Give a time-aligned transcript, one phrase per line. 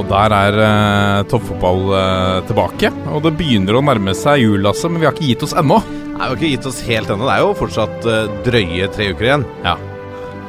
[0.00, 2.88] Og der er uh, toppfotball uh, tilbake.
[3.12, 5.76] Og det begynner å nærme seg jul, Lasse, men vi har ikke gitt oss ennå.
[5.84, 7.26] Nei, vi har ikke gitt oss helt ennå.
[7.28, 9.44] Det er jo fortsatt uh, drøye tre uker igjen.
[9.66, 9.76] Ja.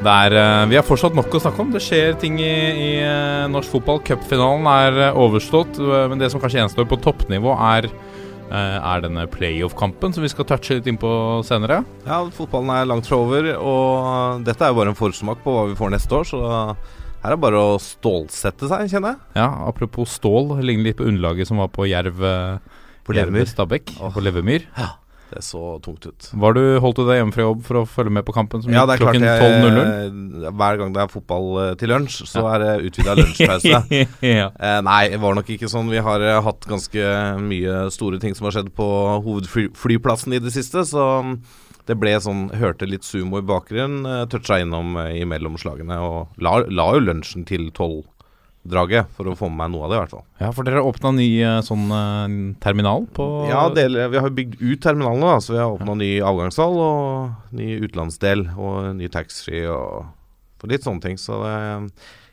[0.01, 0.33] Er,
[0.65, 1.73] vi har fortsatt nok å snakke om.
[1.75, 2.91] Det skjer ting i, i
[3.53, 3.99] norsk fotball.
[4.07, 5.77] Cupfinalen er overstått.
[5.77, 7.85] Men det som kanskje gjenstår på toppnivå, er,
[8.49, 11.11] er denne playoff-kampen som vi skal touche litt innpå
[11.45, 11.83] senere.
[12.07, 15.67] Ja, fotballen er langt fra over, og dette er jo bare en forsmak på hva
[15.69, 16.31] vi får neste år.
[16.31, 16.41] Så
[17.21, 19.35] her er det bare å stålsette seg, kjenner jeg.
[19.37, 20.55] Ja, apropos stål.
[20.65, 22.17] Ligner litt på underlaget som var på Jerv
[23.05, 23.45] På Levermyr.
[23.49, 23.93] Stabæk.
[23.99, 24.09] Oh.
[24.15, 24.65] På Levermyr.
[24.73, 24.95] Ja,
[25.31, 26.29] det så tungt ut.
[26.33, 28.73] Var du, Holdt du deg hjemme fra jobb for å følge med på kampen som
[28.73, 30.49] ja, gikk klokken 12.00?
[30.59, 31.47] Hver gang det er fotball
[31.79, 32.51] til lunsj, så ja.
[32.55, 33.81] er det utvida lunsjpause.
[34.41, 34.49] ja.
[34.51, 35.91] eh, nei, det var nok ikke sånn.
[35.93, 38.87] Vi har eh, hatt ganske mye store ting som har skjedd på
[39.27, 41.05] hovedflyplassen i det siste, så
[41.91, 46.41] det ble sånn Hørte litt sumo i bakgrunnen, uh, toucha innom uh, imellom slagene og
[46.41, 50.01] la, la jo lunsjen til tolv-draget for å få med meg noe av det, i
[50.03, 50.25] hvert fall.
[50.43, 51.85] Ja, for dere har åpna ny uh, sånn
[52.63, 56.11] terminal på Ja, del, vi har bygd ut terminalene, da, så vi har åpna ny
[56.31, 60.11] avgangshall og ny utenlandsdel og ny taxfree og,
[60.61, 61.21] og litt sånne ting.
[61.21, 61.55] Så det,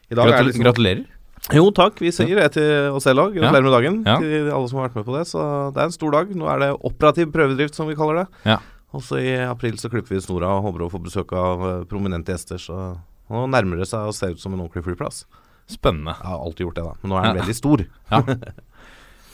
[0.09, 1.07] i dag Gratul er det liksom, Gratulerer.
[1.55, 2.01] Jo, takk.
[2.03, 3.37] Vi sier det til oss selv òg.
[3.37, 3.69] Gratulerer ja.
[3.69, 4.17] med dagen ja.
[4.21, 5.23] til alle som har vært med på det.
[5.31, 6.33] Så det er en stor dag.
[6.37, 8.27] Nå er det operativ prøvedrift, som vi kaller det.
[8.49, 8.59] Ja.
[8.97, 11.75] Og så i april så klipper vi snora og håper å få besøk av uh,
[11.89, 12.61] prominente gjester.
[12.63, 12.79] Så
[13.29, 15.27] nå nærmer det seg å se ut som en ordentlig flyplass.
[15.69, 16.15] Spennende.
[16.17, 16.97] Jeg har alltid gjort det, da.
[17.03, 17.43] Men nå er den ja.
[17.43, 17.87] veldig stor.
[18.09, 18.23] Ja.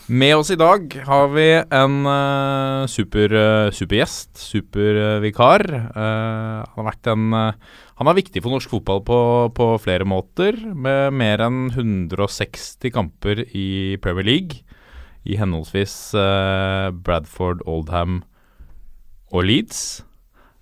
[0.05, 5.64] Med oss i dag har vi en uh, super, uh, supergjest, supervikar.
[5.97, 9.19] Uh, han har vært en Han er viktig for norsk fotball på,
[9.56, 14.60] på, flere måter, med mer enn 160 kamper i Premier League.
[15.25, 16.12] I henholdsvis
[17.06, 18.25] Bradford, Oldham,
[19.34, 20.03] og Leeds.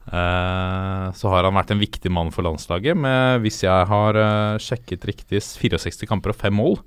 [0.03, 4.61] Uh, så har han vært en viktig mann for landslaget med, hvis jeg har uh,
[4.61, 6.81] sjekket riktig, 64 kamper og fem mål.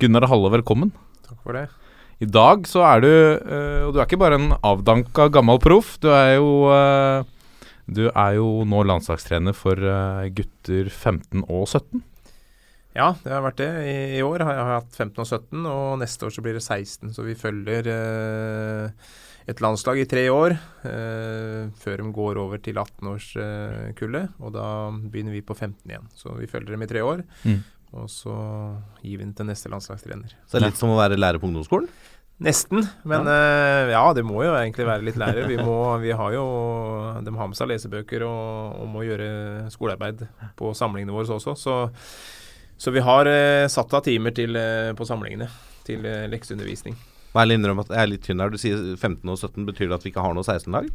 [0.00, 0.92] Gunnar Halle, velkommen.
[1.26, 1.66] Takk for det.
[2.22, 5.96] I dag så er du uh, Og du er ikke bare en avdanka gammel proff.
[5.98, 6.70] Du er jo
[7.90, 9.74] Du er jo nå landslagstrener for
[10.36, 12.04] gutter 15 og 17.
[12.94, 13.70] Ja, det har vært det.
[13.88, 16.62] I, I, år har jeg hatt 15 og 17, og neste år så blir det
[16.62, 17.10] 16.
[17.16, 17.88] Så vi følger
[19.50, 20.54] et landslag i tre år
[20.86, 24.30] eh, før de går over til 18-årskullet.
[24.30, 26.08] Eh, og da begynner vi på 15 igjen.
[26.18, 27.24] Så vi følger dem i tre år.
[27.42, 27.60] Mm.
[27.92, 28.34] Og så
[29.02, 30.34] gir vi den til neste landslagstrener.
[30.46, 31.90] Så det er litt som å være lærer på ungdomsskolen?
[32.42, 32.86] Nesten.
[33.06, 33.34] Men ja.
[33.34, 34.04] Eh, ja.
[34.16, 35.46] det må jo egentlig være litt lærer.
[35.50, 36.44] Vi, må, vi har jo
[37.22, 40.24] De har med seg lesebøker og, og må gjøre skolearbeid
[40.58, 41.54] på samlingene våre også.
[41.58, 41.76] Så,
[42.78, 45.50] så vi har eh, satt av timer til, eh, på samlingene
[45.86, 46.96] til eh, lekseundervisning.
[47.32, 48.52] Må ærlig innrømme at jeg er litt tynn her.
[48.52, 49.66] Du sier 15 og 17.
[49.68, 50.90] Betyr det at vi ikke har noe 16-lag?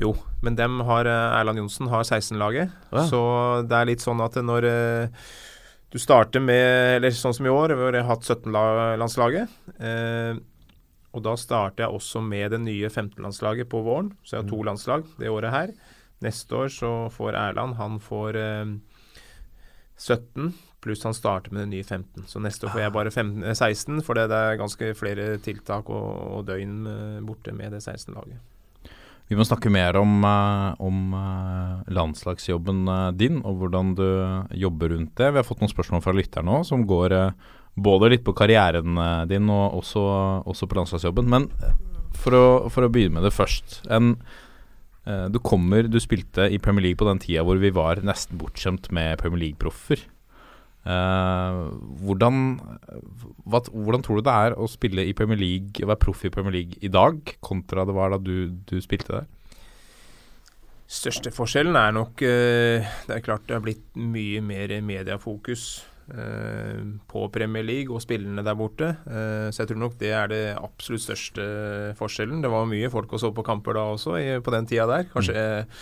[0.00, 2.72] Jo, men dem har eh, Erland Johnsen har 16-laget.
[2.90, 3.04] Ja.
[3.10, 3.20] Så
[3.68, 5.28] det er litt sånn at når uh,
[5.94, 9.54] du starter med Eller sånn som i år, hvor jeg har hatt 17-landslaget.
[9.78, 10.42] Uh, eh,
[11.14, 14.10] og da starter jeg også med det nye 15-landslaget på våren.
[14.26, 14.66] Så jeg har to mm.
[14.66, 15.74] landslag det året her.
[16.24, 18.72] Neste år så får Erland Han får eh,
[20.00, 20.50] 17
[20.84, 22.26] Pluss han starter med den nye 15.
[22.28, 26.10] Så neste år får jeg bare 15, 16, for det er ganske flere tiltak og,
[26.36, 28.42] og døgn eh, borte med det 16-laget.
[29.30, 32.84] Vi må snakke mer om, uh, om uh, landslagsjobben
[33.16, 34.06] din og hvordan du
[34.60, 35.30] jobber rundt det.
[35.32, 37.16] Vi har fått noen spørsmål fra lytterne òg som går
[37.74, 40.02] både litt på karrieren din og også,
[40.44, 41.30] også på landslagsjobben.
[41.32, 41.48] Men
[42.14, 43.80] for å, for å, begynne med det først.
[43.90, 44.12] En,
[45.32, 48.92] du kommer, du spilte i Premier League på den tida hvor vi var nesten bortskjemt
[48.94, 50.04] med Premier League-proffer.
[50.84, 51.70] Uh,
[52.04, 52.58] hvordan,
[53.48, 56.32] hva, hvordan, tror du det er å spille i Premier League, å være proff i
[56.32, 59.30] Premier League i dag, kontra det var da du, du spilte der?
[60.84, 65.64] Største forskjellen er nok uh, Det er klart det har blitt mye mer mediefokus
[66.12, 68.90] uh, på Premier League og spillerne der borte.
[69.08, 71.46] så jeg tror nok det er det absolutt største
[71.96, 72.44] forskjellen.
[72.44, 75.08] Det var mye folk og så på kamper da også, i, på den tida der.
[75.14, 75.32] Kanskje
[75.64, 75.72] mm.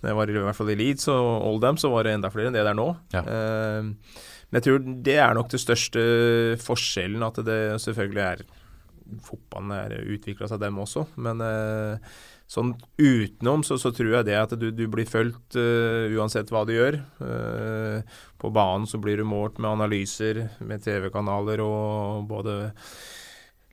[0.00, 2.48] Når jeg var i hvert fall i Leeds og Oldham, så var det enda flere
[2.48, 2.86] enn det der nå.
[3.12, 3.20] Ja.
[4.50, 6.02] Men jeg tror det er nok det største
[6.62, 8.48] forskjellen, at det selvfølgelig er
[9.26, 11.02] Fotballen er utvikla seg, dem også.
[11.18, 12.12] Men eh,
[12.50, 16.64] sånn utenom så, så, tror jeg det at du, du blir fulgt uh, uansett hva
[16.66, 17.00] du gjør.
[17.22, 18.02] Uh,
[18.38, 22.56] på banen så blir du målt med analyser, med TV-kanaler og både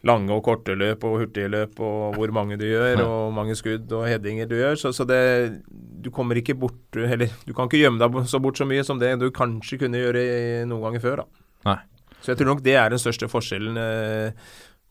[0.06, 3.56] lange og korte løp og hurtige løp og hvor mange du gjør, og hvor mange
[3.58, 4.78] skudd og headinger du gjør.
[4.78, 5.64] Så, så, det
[5.98, 9.00] Du kommer ikke bort Eller du kan ikke gjemme deg så bort så mye som
[9.00, 11.28] det du kanskje kunne gjøre noen ganger før, da.
[11.68, 11.80] Nei.
[12.22, 13.78] Så jeg tror nok det er den største forskjellen.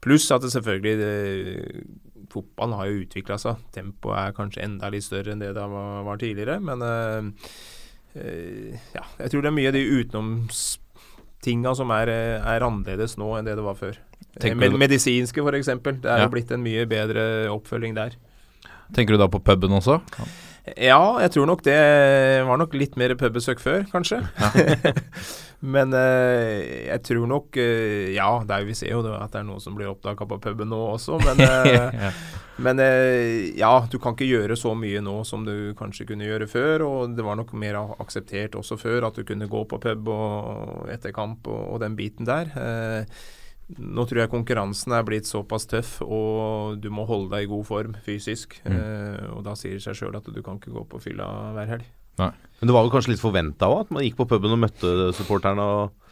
[0.03, 1.15] Pluss at det selvfølgelig det,
[2.33, 3.63] fotballen har jo utvikla seg.
[3.75, 6.59] Tempoet er kanskje enda litt større enn det det var, var tidligere.
[6.63, 7.31] Men øh,
[8.97, 13.49] ja, jeg tror det er mye av de utenomstinga som er, er, annerledes nå enn
[13.49, 14.01] det det var før.
[14.57, 15.71] Med, medisinske, f.eks.
[15.73, 16.25] Det er ja.
[16.27, 17.23] jo blitt en mye bedre
[17.55, 18.19] oppfølging der.
[18.95, 20.01] Tenker du da på puben også?
[20.75, 21.79] Ja, jeg tror nok det
[22.47, 24.19] var nok litt mer pubbesøk før, kanskje.
[24.41, 24.51] Ja.
[25.67, 29.63] Men eh, jeg tror nok eh, Ja, er, vi ser jo at det er noen
[29.63, 32.11] som blir oppdaga på puben nå også, men, eh, ja.
[32.61, 36.51] men eh, ja, du kan ikke gjøre så mye nå som du kanskje kunne gjøre
[36.51, 36.85] før.
[36.85, 40.93] Og det var nok mer akseptert også før at du kunne gå på pub og
[40.93, 42.53] etter kamp og, og den biten der.
[42.53, 43.19] Eh,
[43.67, 47.67] nå tror jeg konkurransen er blitt såpass tøff, og du må holde deg i god
[47.67, 48.55] form fysisk.
[48.63, 48.77] Mm.
[48.77, 51.27] Eh, og da sier det seg sjøl at du kan ikke gå på fylla
[51.57, 51.89] hver helg.
[52.21, 52.33] Nei.
[52.61, 54.93] Men det var vel kanskje litt forventa òg, at man gikk på puben og møtte
[55.19, 56.07] supporterne og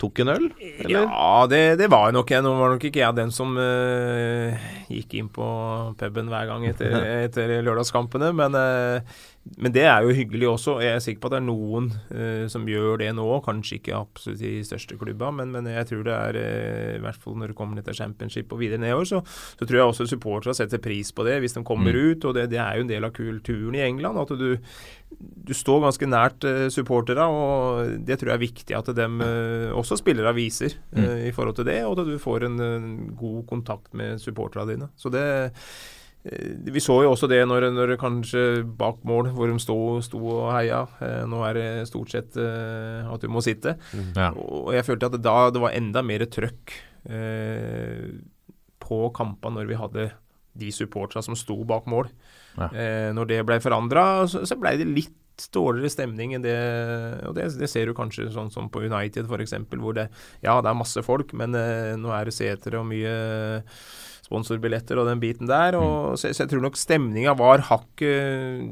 [0.00, 0.46] tok en øl?
[0.60, 1.02] Eller?
[1.04, 2.44] Ja, det, det var nok jeg.
[2.44, 5.46] Nå var nok ikke jeg den som eh, gikk inn på
[6.00, 6.96] puben hver gang etter,
[7.26, 10.74] etter lørdagskampene, men uh, men det er jo hyggelig også.
[10.84, 13.24] Jeg er sikker på at det er noen uh, som gjør det nå.
[13.44, 17.20] Kanskje ikke absolutt de største klubba, men, men, jeg tror det er uh, i hvert
[17.22, 20.54] fall når det kommer til championship og videre nedover, så, så tror jeg også supportere
[20.56, 22.00] setter pris på det hvis de kommer mm.
[22.04, 22.26] ut.
[22.28, 24.20] og det, det, er jo en del av kulturen i England.
[24.20, 24.58] at du,
[25.48, 27.24] du står ganske nært uh, supporterne.
[27.24, 31.08] og det tror jeg er viktig at de uh, også spillere viser mm.
[31.30, 34.92] i forhold til det, og at du får en, en god kontakt med supporterne dine.
[35.00, 35.24] Så det
[36.22, 40.50] vi så jo også det når, når kanskje bak mål, hvor de sto, sto og
[40.52, 40.82] heia.
[41.00, 43.78] Eh, nå er det stort sett eh, at du må sitte.
[43.96, 44.10] Mm.
[44.12, 44.28] Ja.
[44.36, 46.74] Og jeg følte at da det var enda mer trøkk
[47.08, 48.10] eh,
[48.84, 50.10] på kampene når vi hadde
[50.60, 52.10] de supporterne som sto bak mål.
[52.58, 52.68] Ja.
[52.68, 55.16] Eh, når det ble forandra, så, så ble det litt
[55.54, 56.52] dårligere stemning enn det
[57.24, 60.10] Og det, det ser du kanskje sånn som på United f.eks., hvor det
[60.44, 63.14] Ja, det er masse folk, men eh, nå er det setere og mye
[64.30, 65.76] sponsorbilletter og den biten der.
[65.80, 66.20] Og, mm.
[66.20, 68.62] så, så, jeg tror nok stemninga var hakket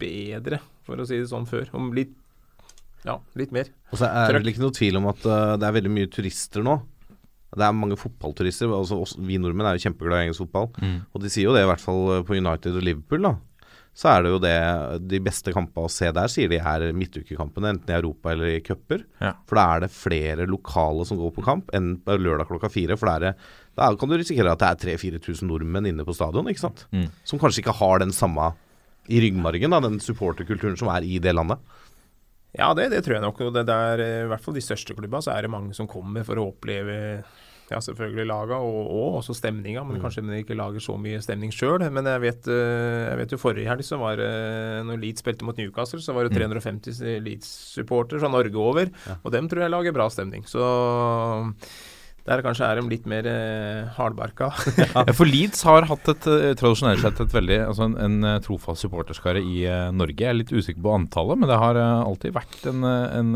[0.00, 1.66] bedre, for å si det sånn, før.
[1.76, 2.14] Om litt
[3.06, 3.70] ja, litt mer.
[3.90, 6.64] Og så er det ikke noe tvil om at uh, det er veldig mye turister
[6.64, 6.74] nå.
[7.50, 8.70] Det er mange fotballturister.
[8.76, 10.68] Altså, også, vi nordmenn er jo kjempeglade i engelsk fotball.
[10.78, 10.98] Mm.
[11.08, 13.24] Og de sier jo det, i hvert fall eh, på United og Liverpool.
[13.24, 13.32] da
[13.96, 14.56] så er det jo det
[15.10, 18.62] De beste kampene å se der, sier de er midtukekampene, enten i Europa eller i
[18.64, 19.02] cuper.
[19.20, 19.34] Ja.
[19.48, 22.96] For da er det flere lokale som går på kamp enn på lørdag klokka fire.
[23.00, 26.48] For det er, da kan du risikere at det er 3000-4000 nordmenn inne på stadion,
[26.50, 26.86] ikke sant.
[26.94, 27.10] Mm.
[27.28, 28.52] Som kanskje ikke har den samme
[29.10, 31.60] i ryggmargen, da, den supporterkulturen som er i det landet.
[32.56, 33.44] Ja, det, det tror jeg nok.
[33.46, 36.26] Og det der, I hvert fall de største klubba, så er det mange som kommer
[36.26, 36.96] for å oppleve
[37.70, 39.84] ja, selvfølgelig laga, og, og også stemninga.
[39.86, 40.02] Men mm.
[40.02, 41.84] kanskje de ikke lager så mye stemning sjøl.
[41.94, 44.32] Men jeg vet, eh, jeg vet, jo forrige helg, så var det
[44.88, 47.14] når Leeds spilte mot Newcastle, så var det 350 mm.
[47.28, 48.90] Leeds-supportere fra Norge over.
[49.06, 49.20] Ja.
[49.22, 50.42] Og dem tror jeg lager bra stemning.
[50.50, 50.66] Så
[52.26, 54.50] der kanskje er de litt mer eh, hardbarka.
[54.82, 58.84] ja, for Leeds har hatt et uh, tradisjonelt sett et veldig, altså en, en trofast
[58.84, 60.18] supporterskare i eh, Norge.
[60.20, 63.32] Jeg er litt usikker på antallet, men det har alltid vært en, en,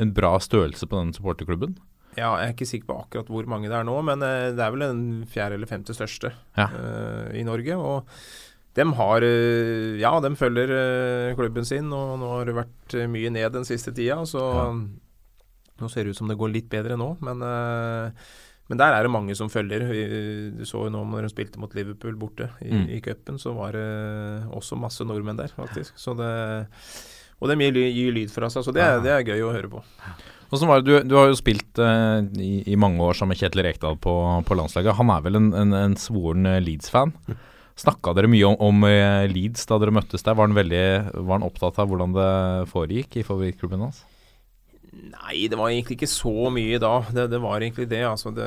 [0.00, 1.76] en, bra størrelse på den supporterklubben.
[2.16, 4.62] Ja, Jeg er ikke sikker på akkurat hvor mange det er nå, men uh, det
[4.62, 6.66] er vel den fjerde eller femte største ja.
[6.72, 7.76] uh, i Norge.
[7.76, 8.08] Og
[8.76, 10.72] de har uh, Ja, de følger
[11.36, 14.22] klubben sin, og nå har det vært mye ned den siste tida.
[14.28, 14.66] Så ja.
[15.82, 19.12] nå ser det ut som det går litt bedre nå, men, men der er det
[19.12, 19.84] mange som følger.
[20.56, 22.86] Du så jo nå når de spilte mot Liverpool borte i, mm.
[22.96, 23.90] i cupen, så var det
[24.56, 26.00] også masse nordmenn der, faktisk.
[26.00, 26.32] Så det,
[27.36, 29.84] og de gir, gir lyd fra seg, så det, det er gøy å høre på.
[30.50, 33.40] Hvordan var det, du, du har jo spilt uh, i, i, mange år sammen med
[33.40, 34.14] Kjetil Rekdal på,
[34.46, 34.94] på landslaget.
[34.98, 37.14] Han er vel en, en, en svoren uh, Leeds-fan.
[37.76, 40.38] Snakka dere mye om, om uh, Leeds da dere møttes der?
[40.38, 40.84] Var han, veldig,
[41.18, 42.30] var han opptatt av hvordan det
[42.70, 44.04] foregikk i favorittklubben hans?
[44.96, 46.92] Nei, det var egentlig ikke så mye da.
[47.12, 48.30] Det, det var egentlig det, altså.
[48.34, 48.46] Det,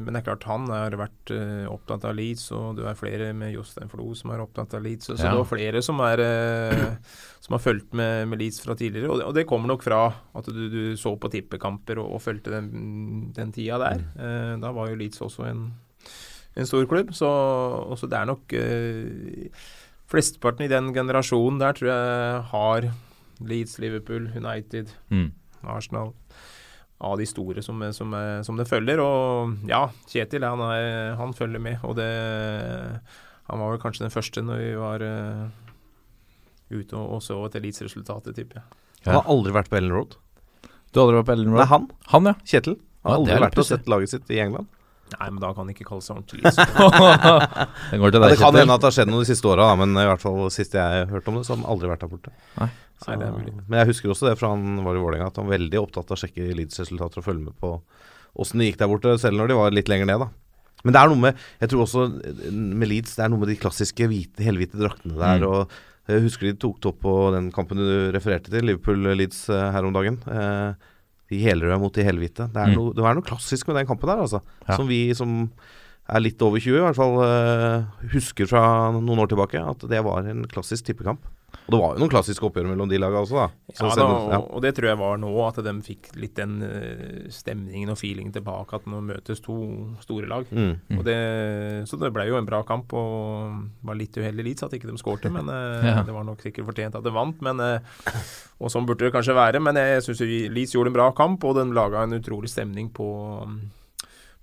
[0.00, 3.28] men det er klart, han har vært uh, opptatt av Leeds, og det er flere
[3.36, 5.10] med Jostein Flo som er opptatt av Leeds.
[5.10, 5.20] Så, ja.
[5.20, 9.10] så det var flere som, er, uh, som har fulgt med, med, Leeds fra tidligere.
[9.12, 10.00] Og det, og det kommer nok fra
[10.40, 12.70] at du, du så på tippekamper og, og fulgte den,
[13.36, 14.06] den, tida der.
[14.16, 15.66] Uh, da var jo Leeds også en,
[16.56, 17.28] en stor klubb, så,
[17.90, 18.56] også det er nok
[20.10, 22.88] Flesteparten i den generasjonen der tror jeg har
[23.46, 24.90] Leeds, Liverpool, United.
[25.08, 25.30] Mm.
[25.68, 26.14] Arsenal.
[27.00, 28.12] Av de store som, som,
[28.44, 29.00] som det følger.
[29.00, 31.78] Og ja, Kjetil han, er, han følger med.
[31.88, 32.08] Og det
[33.50, 35.48] Han var vel kanskje den første når vi var uh,
[36.70, 38.66] ute og, og så et eliteresultatet, tipper jeg.
[39.06, 40.18] Han har aldri vært på Ellen Road.
[40.92, 41.62] Du har aldri vært på Ellen Road?
[41.62, 41.88] Nei, han.
[42.12, 42.34] Han, ja.
[42.44, 42.76] Kjetil.
[43.02, 44.68] Han har Ja, aldri vært og sett laget sitt i England.
[45.16, 46.58] Nei, men da kan han ikke kalle seg ordentlig Leeds.
[46.60, 49.70] det, går til Ja, det kan hende at det har skjedd noe de siste åra,
[49.80, 52.12] men i hvert fall sist jeg hørte om det, så har han aldri vært der
[52.12, 52.34] borte.
[52.60, 53.30] Nei, Så, Nei.
[53.64, 56.12] Men jeg husker også det fra han var i Vålerenga, at han var veldig opptatt
[56.12, 57.74] av å sjekke Leeds-resultater og følge med på
[58.40, 60.30] åssen det gikk der borte, selv når de var litt lenger ned, da.
[60.84, 62.06] Men det er noe med Jeg tror også
[62.56, 65.42] med Leeds, det er noe med de klassiske hvite, helhvite draktene der.
[65.42, 65.50] Mm.
[65.50, 69.86] Og jeg husker de tok topp på den kampen du refererte til, Liverpool-Leeds eh, her
[69.86, 70.16] om dagen.
[70.24, 70.88] Eh,
[71.30, 72.48] de helrøde mot de helhvite.
[72.52, 72.94] Det Mm.
[72.94, 74.40] det er noe klassisk med den kampen der, altså.
[74.68, 74.76] Ja.
[74.76, 75.50] Som vi som
[76.10, 79.60] er litt over 20, i hvert fall eh, husker fra noen år tilbake.
[79.62, 81.20] At det var en klassisk tippekamp.
[81.66, 83.74] Og det var jo noen klassiske oppgjør mellom de laga også, da.
[83.76, 84.38] Så Ja, da, og, ja.
[84.42, 88.32] og det tror jeg var nå, at de fikk litt den eh, stemningen og feelingen
[88.34, 89.56] tilbake, at nå møtes to
[90.02, 90.50] store lag.
[90.50, 90.98] Mm.
[90.98, 91.16] Og det,
[91.86, 94.98] så det ble jo en bra kamp, og var litt uheldig Leeds at ikke de
[94.98, 96.00] skårte, men eh, Ja.
[96.06, 97.38] det var nok sikkert fortjent at de vant.
[97.44, 98.00] Men, eh,
[98.58, 101.54] og sånn burde det kanskje være, men jeg syns Leeds gjorde en bra kamp, og
[101.60, 103.10] den laga en utrolig stemning på,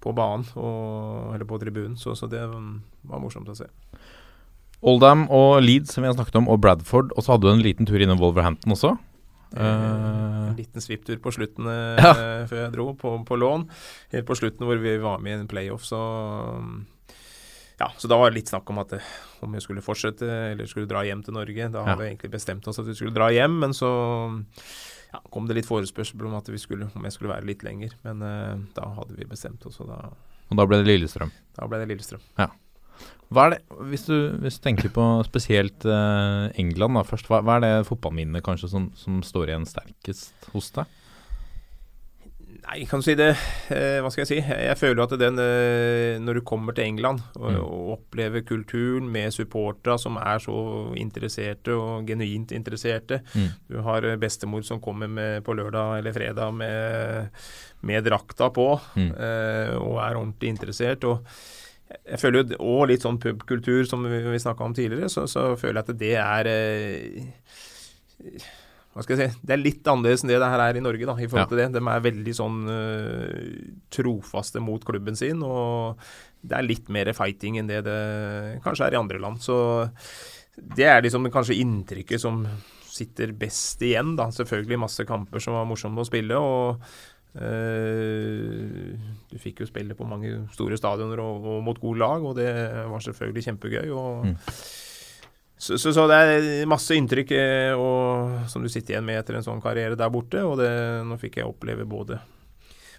[0.03, 2.71] på banen, og, eller på tribunen, så, så det mm,
[3.11, 3.67] var morsomt å se.
[4.83, 7.11] Oldham og Leeds, som vi har snakket om, og Bradford.
[7.17, 8.97] Og så hadde du en liten tur innom Wolverhampton også.
[9.55, 9.63] Eh,
[10.47, 12.13] En liten svipptur på slutten eh, Ja.
[12.49, 13.67] før jeg dro, på, på lån.
[14.13, 16.01] Helt på slutten hvor vi var med i en playoff, så
[17.79, 18.93] Ja, så da var det litt snakk om at
[19.45, 21.67] om vi skulle fortsette eller skulle dra hjem til Norge.
[21.71, 21.85] Da Ja.
[21.91, 23.89] hadde vi egentlig bestemt oss at vi skulle dra hjem, men så
[25.13, 27.93] ja, kom det litt forespørsel om at vi skulle, om jeg skulle være litt lenger.
[28.03, 29.99] Men uh, da hadde vi bestemt oss, og da,
[30.49, 31.31] og da ble det Lillestrøm.
[31.55, 32.21] da ble det Lillestrøm.
[33.33, 37.41] Hva er det, hvis du, hvis du tenker på spesielt eh, England da først, hva,
[37.43, 40.85] hva er det fotballminnet kanskje som, som står igjen sterkest hos deg?
[42.67, 43.29] Nei, kan du si det
[43.71, 44.37] eh, Hva skal jeg si?
[44.43, 47.59] Jeg, føler at den eh, Når du kommer til England og, Mm.
[47.63, 50.55] og opplever kulturen med supportere som er så
[50.99, 53.47] interesserte og genuint interesserte Mm.
[53.71, 57.29] Du har eh, bestemor som kommer med på lørdag eller fredag med,
[57.87, 58.67] med drakta på
[58.97, 59.11] Mm.
[59.15, 61.03] eh, og er ordentlig interessert.
[61.07, 61.23] og
[61.89, 65.55] jeg- føler jo, Og litt sånn pubkultur som vi, vi snakka om tidligere, så, så
[65.57, 67.27] føler jeg at det er eh,
[68.95, 71.05] hva skal jeg si, Det er litt annerledes enn det det her er i Norge.
[71.05, 71.67] da, i forhold til det.
[71.75, 73.59] De er veldig sånn øh,
[73.93, 75.99] trofaste mot klubben sin, og
[76.41, 79.37] det er litt mer fighting enn det det kanskje er i andre land.
[79.43, 79.57] Så
[80.57, 82.41] det er liksom kanskje inntrykket som
[82.89, 84.15] sitter best igjen.
[84.17, 86.33] da, Selvfølgelig masse kamper som var morsomme å spille.
[86.33, 86.81] og
[89.27, 92.49] Du fikk jo spille på mange store stadioner og, og mot gode lag, og det
[92.89, 93.89] var selvfølgelig kjempegøy.
[93.93, 94.35] og Mm.
[95.57, 99.37] så, så, så det er masse inntrykk eh, og, som du sitter igjen med etter
[99.37, 100.43] en sånn karriere der borte.
[100.45, 100.71] Og det,
[101.07, 102.19] nå fikk jeg oppleve både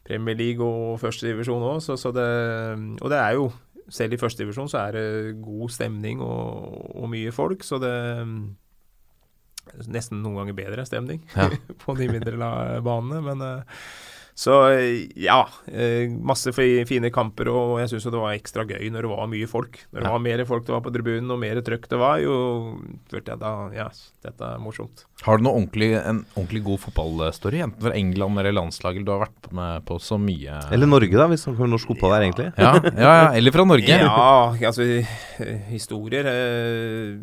[0.09, 2.29] Premier League og førstedivisjon òg, så, så det
[3.03, 3.51] Og det er jo
[3.93, 7.93] Selv i førstedivisjon så er det god stemning og, og mye folk, så det
[9.89, 11.49] Nesten noen ganger bedre stemning Ja.
[11.83, 12.37] på de mindre
[12.85, 13.83] banene, men eh,
[14.39, 19.03] så eh, ja, eh, masse fine kamper, og jeg syns det var ekstra gøy når
[19.09, 19.81] det var mye folk.
[19.91, 20.13] Når det Ja.
[20.15, 22.37] var mer folk det var på tribunen, og mer trøkk det var, jo
[23.11, 23.89] følte jeg da Ja,
[24.23, 25.03] dette er morsomt.
[25.27, 29.05] Har du noe ordentlig, en ordentlig god fotballstory, enten fra England eller landslaget?
[29.05, 32.53] Du har vært med på så mye Eller Norge, da, hvis norsk fotball der egentlig.
[32.57, 33.89] ja, ja, ja, eller fra Norge.
[33.91, 34.87] Ja, altså
[35.75, 37.17] historier eh.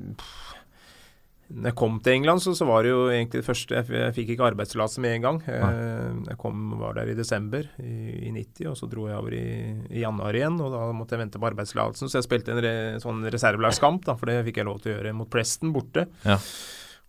[1.45, 4.13] Når jeg kom til England, så, så var det jo egentlig det første Jeg, jeg
[4.15, 5.41] fikk ikke arbeidstillatelse med en gang.
[5.45, 7.91] Eh, Jeg kom, var der i desember i,
[8.25, 9.45] i 90, og så dro jeg over i,
[9.93, 10.57] i januar igjen.
[10.65, 12.73] Og da måtte jeg vente på arbeidstillatelsen, så jeg spilte en re,
[13.03, 16.07] sånn reservelagskamp, da, for det fikk jeg lov til å gjøre mot Preston borte.
[16.25, 16.39] Ja.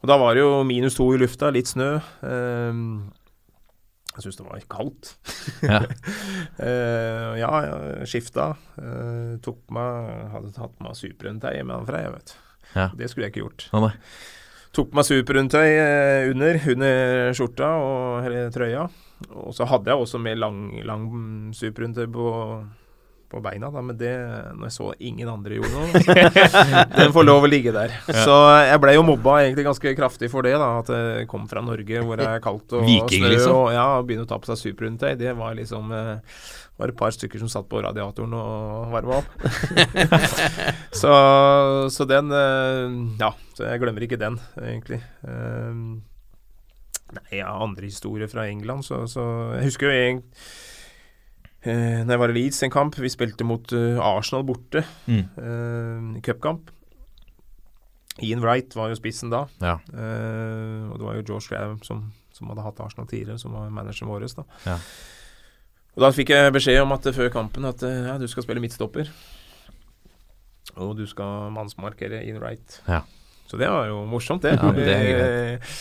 [0.05, 1.95] Og da var det jo minus to i lufta, litt snø.
[2.21, 2.83] Um,
[4.16, 5.14] jeg syns det var kaldt.
[5.64, 5.81] Ja.
[6.61, 8.50] uh, ja, jeg skifta.
[8.76, 12.37] Uh, tok meg Hadde tatt meg superundertøy hjemmefra, jeg vet.
[12.76, 12.90] Ja.
[12.97, 13.68] Det skulle jeg ikke gjort.
[13.73, 13.90] Å.
[14.76, 18.88] Tok på meg superundertøy eh, under, under skjorta og eller trøya.
[19.33, 21.06] Og så hadde jeg også med lang, lang
[21.56, 22.26] superrundtøy på,
[23.33, 24.12] på beina, da, men det
[24.59, 26.02] når jeg så ingen andre gjorde noe
[26.99, 27.95] Den får lov å ligge der.
[28.12, 28.37] Så
[28.68, 32.04] jeg ble jo mobba egentlig ganske kraftig for det, da, at jeg kom fra Norge
[32.04, 33.56] hvor det er kaldt og Viking, snø liksom.
[33.56, 36.45] og ja, begynne å ta på seg superrundtøy, Det var liksom eh,
[36.76, 39.30] var et par stykker som satt på radiatoren og varma opp.
[41.00, 41.14] så,
[41.92, 45.00] så den eh, Ja, så jeg glemmer ikke den, egentlig.
[45.25, 45.83] Eh,
[47.16, 49.25] nei, ja, andre historier fra England, så, så
[49.56, 50.23] Jeg husker jo en
[51.64, 54.85] eh, Når jeg var i Leeds en kamp, vi spilte mot eh, Arsenal borte.
[55.09, 55.25] Mm.
[55.37, 56.73] Uh, Cupkamp.
[58.25, 59.45] Ian Wright var jo spissen da.
[59.61, 59.76] Ja.
[59.92, 63.68] Eh, og det var jo George Graham som, som hadde hatt Arsenal tidligere, som var
[63.73, 64.25] manageren vår.
[64.38, 64.47] Da.
[64.64, 64.76] Ja.
[65.97, 68.45] Og da fikk jeg beskjed om at eh, før kampen at eh, ja, du skal
[68.45, 69.09] spille midtstopper.
[70.76, 72.81] Og du skal mannsmarkere in right.
[72.88, 73.00] Ja.
[73.47, 74.59] Så det var jo morsomt, det.
[74.59, 75.73] Ja, det Eh,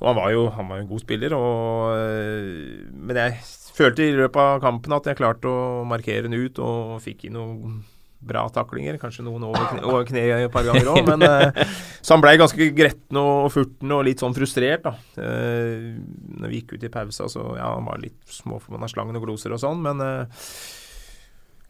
[0.00, 3.34] og han var jo han var en god spiller, og, eh, men jeg
[3.76, 7.36] følte i løpet av kampen at jeg klarte å markere den ut og fikk inn
[7.36, 7.82] noen
[8.20, 8.98] bra taklinger.
[9.00, 10.04] Kanskje noen over kne, over
[10.44, 11.64] et par ganger òg, men eh,
[12.02, 14.92] Så han blei ganske gretten og furten og litt sånn frustrert, da.
[15.16, 15.96] Eh,
[16.40, 19.56] når vi gikk ut i pausa, så ja, han var litt småforbanna slangen og gloser
[19.56, 20.46] og sånn, men eh,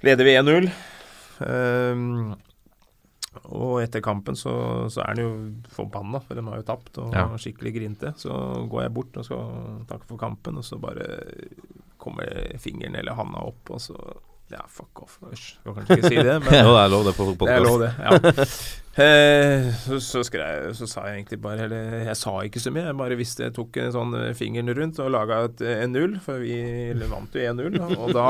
[0.07, 0.71] leder vi 1-0.
[1.47, 2.07] Eh,
[3.54, 4.52] og etter kampen så,
[4.90, 5.30] så er han jo
[5.71, 7.28] forbanna, for de har jo tapt og Ja.
[7.38, 8.11] skikkelig grinte.
[8.19, 8.35] Så
[8.71, 11.07] går jeg bort og skal takke for kampen, og så bare
[12.00, 12.26] kommer
[12.59, 13.95] fingeren eller handa opp, og så
[14.50, 15.19] Ja, fuck off.
[15.38, 17.95] Skal kanskje ikke si det, men det er lov, det, på det er lov, det.
[17.99, 18.47] Ja.
[18.99, 22.88] Eh, så, så, skrev, så sa jeg egentlig bare Eller jeg sa ikke så mye,
[22.88, 25.94] jeg bare visste jeg tok en sånn eh, fingeren rundt og laga et eh, en
[25.94, 26.56] null, for vi
[26.99, 27.78] vant jo 1-0.
[27.94, 28.26] Og da,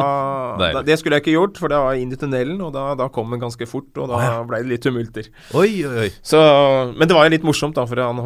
[0.77, 3.09] da Det skulle jeg ikke gjort, for det var inn i tunnelen, og da, da
[3.13, 5.33] kom den ganske fort, og da ble det litt tumulter.
[5.57, 6.11] Oi, oi, oi.
[6.21, 6.41] Så,
[6.93, 8.21] men det var jo litt morsomt, da, for han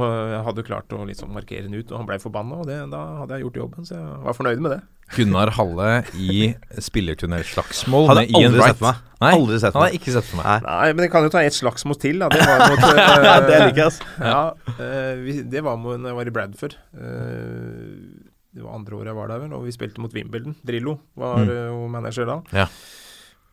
[0.48, 3.38] hadde klart å liksom markere den ut, og han ble forbanna, og det, da hadde
[3.38, 4.82] jeg gjort jobben, så jeg var fornøyd med det.
[5.14, 8.80] Gunnar Halle i spillertunnelslagsmål med Ian Wright.
[9.24, 9.96] Nei, Aldri sett har meg.
[9.98, 10.46] ikke sett for meg.
[10.66, 10.74] Nei.
[10.84, 12.28] Nei, men jeg kan jo ta ett slagsmål til, da.
[12.32, 14.10] Det var mot øh, det liker jeg, altså.
[14.20, 14.42] Ja,
[14.76, 16.76] eh, vi, det var mot når jeg var i Bradford.
[16.94, 20.54] Eh, det var andre året jeg var der, vel, og vi spilte mot Wimbledon.
[20.62, 21.48] Drillo var Mm.
[21.50, 22.36] eh, jo manager da.
[22.54, 22.68] Ja.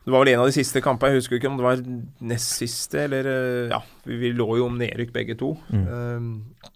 [0.02, 1.82] Det var vel en av de siste kampene, jeg husker ikke om det var
[2.26, 5.56] nest siste, eller eh, Ja, vi, vi lå jo om nedrykk begge to.
[5.74, 5.88] Mm.
[5.88, 6.70] Eh,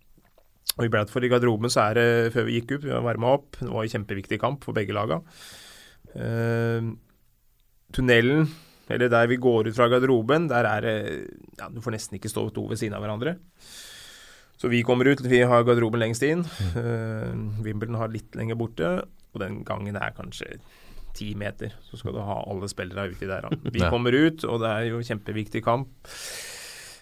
[0.76, 3.30] og i Bradford i garderoben så er det, før vi gikk opp, vi var varma
[3.38, 5.22] opp, det var en kjempeviktig kamp for begge laga.
[6.16, 6.82] Eh,
[7.96, 8.50] tunnelen,
[8.90, 10.96] eller der vi går ut fra garderoben, der er det
[11.58, 13.38] ja, Du får nesten ikke stå to ved siden av hverandre.
[14.56, 16.46] Så vi kommer ut, vi har garderoben lengst inn.
[16.78, 17.34] Uh,
[17.66, 18.92] Wimbledon har litt lenger borte,
[19.34, 20.60] og den gangen er kanskje
[21.16, 21.74] ti meter.
[21.90, 23.48] Så skal du ha alle spillere uti der.
[23.68, 25.92] Vi kommer ut, og det er jo kjempeviktig kamp.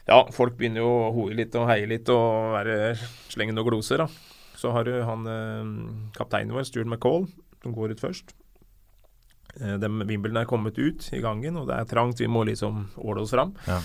[0.10, 2.96] Ja, folk begynner jo å hoe litt og heie litt og være
[3.32, 4.10] slenge noen gloser, da.
[4.60, 5.70] Så har du han eh,
[6.16, 7.28] kapteinen vår, Stuart McCall,
[7.64, 8.36] som går ut først.
[9.62, 12.22] Eh, Wimbledon er kommet ut i gangen, og det er trangt.
[12.24, 13.54] Vi må liksom åle oss fram.
[13.68, 13.80] Ja.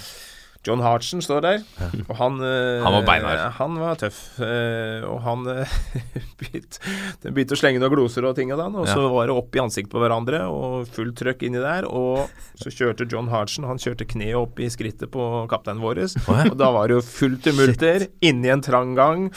[0.67, 1.61] John Hartsen står der,
[2.09, 3.43] og han eh, Han var beinhard.
[3.61, 4.19] Han var tøff.
[4.43, 5.77] eh, og han eh,
[6.41, 6.83] begynte,
[7.29, 9.63] begynte å slenge noen gloser og ting og sånn, og så var det opp i
[9.63, 11.87] ansiktet på hverandre og fullt trøkk inni der.
[11.87, 12.27] Og
[12.59, 16.03] så kjørte John Hartsen, Han kjørte kneet opp i skrittet på kapteinen vår.
[16.27, 19.29] Og da var det jo fullt tumulter inni en trang gang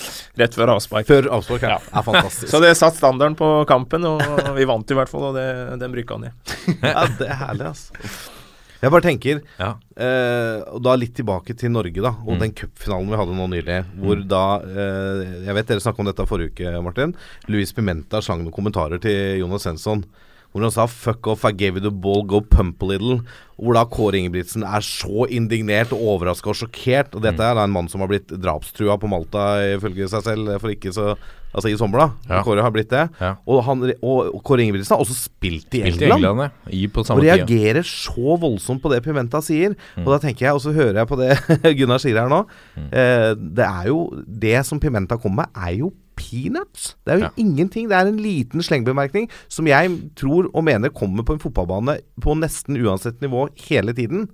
[0.41, 1.07] rett før avspark.
[1.09, 1.79] Før avspark, ja.
[1.79, 2.49] er fantastisk.
[2.51, 4.25] Så det satt standarden på kampen, og
[4.57, 5.47] vi vant i hvert fall, og det,
[5.81, 6.35] den han i.
[6.91, 8.39] Ja, det er herlig, altså.
[8.81, 9.75] Jeg bare tenker, Ja.
[9.95, 12.09] eh, og da litt tilbake til Norge, da.
[12.25, 12.39] Og Mm.
[12.39, 13.85] den cupfinalen vi hadde nå nylig.
[14.01, 17.13] Hvor da eh, Jeg vet dere snakka om dette forrige uke, Martin.
[17.47, 20.03] Luis Pimenta sang noen kommentarer til Jonas Svensson.
[20.51, 23.23] Hvor han sa 'fuck off, I gave you the ball, go pump a little'.
[23.57, 27.15] Hvor da Kåre Ingebrigtsen er så indignert og overraska og sjokkert.
[27.15, 30.59] Og dette er da en mann som har blitt drapstrua på Malta, ifølge seg selv,
[30.59, 31.15] for ikke så
[31.51, 32.35] Altså i sommer, da.
[32.35, 32.41] Ja.
[32.45, 33.09] Kåre har blitt det.
[33.19, 33.33] Ja.
[33.43, 36.23] Og, han, og Kåre Ingebrigtsen har også spilt i Spilt i England.
[36.23, 36.51] England.
[36.71, 39.75] I på Og reagerer så voldsomt på det Pimenta sier.
[39.97, 40.05] Mm.
[40.05, 41.35] Og da tenker jeg, og så hører jeg på det
[41.81, 42.45] Gunnar sier her nå.
[42.77, 42.87] Mm.
[42.87, 43.27] Eh,
[43.59, 46.95] det er jo Det som Pimenta kommer med, er jo peanuts.
[47.05, 47.29] Det er jo Ja.
[47.37, 47.87] ingenting.
[47.89, 52.35] Det er en liten slengbemerkning som jeg tror og mener kommer på en fotballbane på
[52.39, 54.29] nesten uansett nivå hele tiden.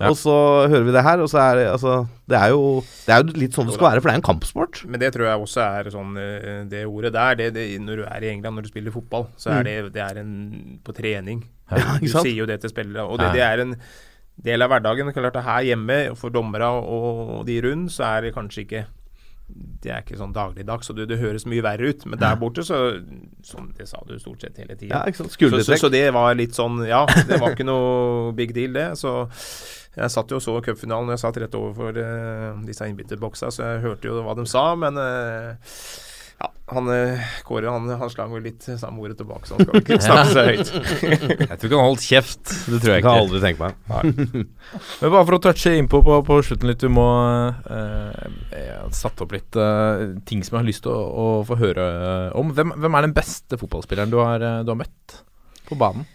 [0.00, 0.08] Ja.
[0.08, 0.32] Og så
[0.68, 3.32] hører vi det her, og så er det altså Det er jo, det er jo
[3.38, 4.84] litt sånn det skal være, for det er en kampsport.
[4.88, 8.02] Men det tror jeg også er sånn eh, Det ordet der, det, det, når du
[8.08, 11.44] er i England, når du spiller fotball, så er det, det er en på trening.
[11.70, 13.76] Ja, du sier jo det til spillere, og det, det er en
[14.42, 15.12] del av hverdagen.
[15.12, 18.86] Klart Her hjemme, for dommere og de rundt, så er det kanskje ikke
[19.82, 22.06] det er ikke sånn dagligdags, så det, det høres mye verre ut.
[22.06, 22.78] Men der borte, så
[23.46, 25.02] Som det sa du stort sett hele tida.
[25.02, 25.14] Ja?
[25.16, 28.92] Så, så, så det var litt sånn Ja, det var ikke noe big deal, det.
[29.00, 29.26] Så
[29.92, 33.82] jeg satt jo og så cupfinalen, jeg satt rett overfor uh, disse innbytterboksa, så jeg
[33.84, 35.74] hørte jo hva de sa, men eh,
[36.42, 39.78] ja, han eh, Kåre han, han slang vel litt samme ordet tilbake, så han skal
[39.78, 40.72] ikke snakke så høyt.
[41.52, 42.42] Jeg tror ikke han holdt kjeft.
[42.50, 44.46] Det tror jeg Jeg kan aldri tenke meg.
[45.02, 47.06] Men bare for å touche innpå på, på slutten litt, du må
[47.62, 48.24] eh,
[48.56, 51.60] Jeg har satt opp litt eh, ting som jeg har lyst til å, å få
[51.62, 52.50] høre eh, om.
[52.56, 55.20] Hvem, hvem er den beste fotballspilleren du har, eh, du har møtt
[55.68, 56.08] på banen?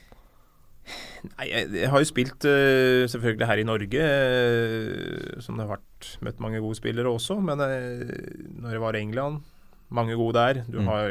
[1.37, 5.73] Nei, jeg, jeg har jo spilt uh, selvfølgelig her i Norge, uh, som det har
[5.73, 8.17] vært møtt mange gode spillere også, men uh,
[8.61, 9.41] når jeg var i England
[9.89, 10.63] mange gode der.
[10.67, 10.87] Du Mm.
[10.87, 11.09] har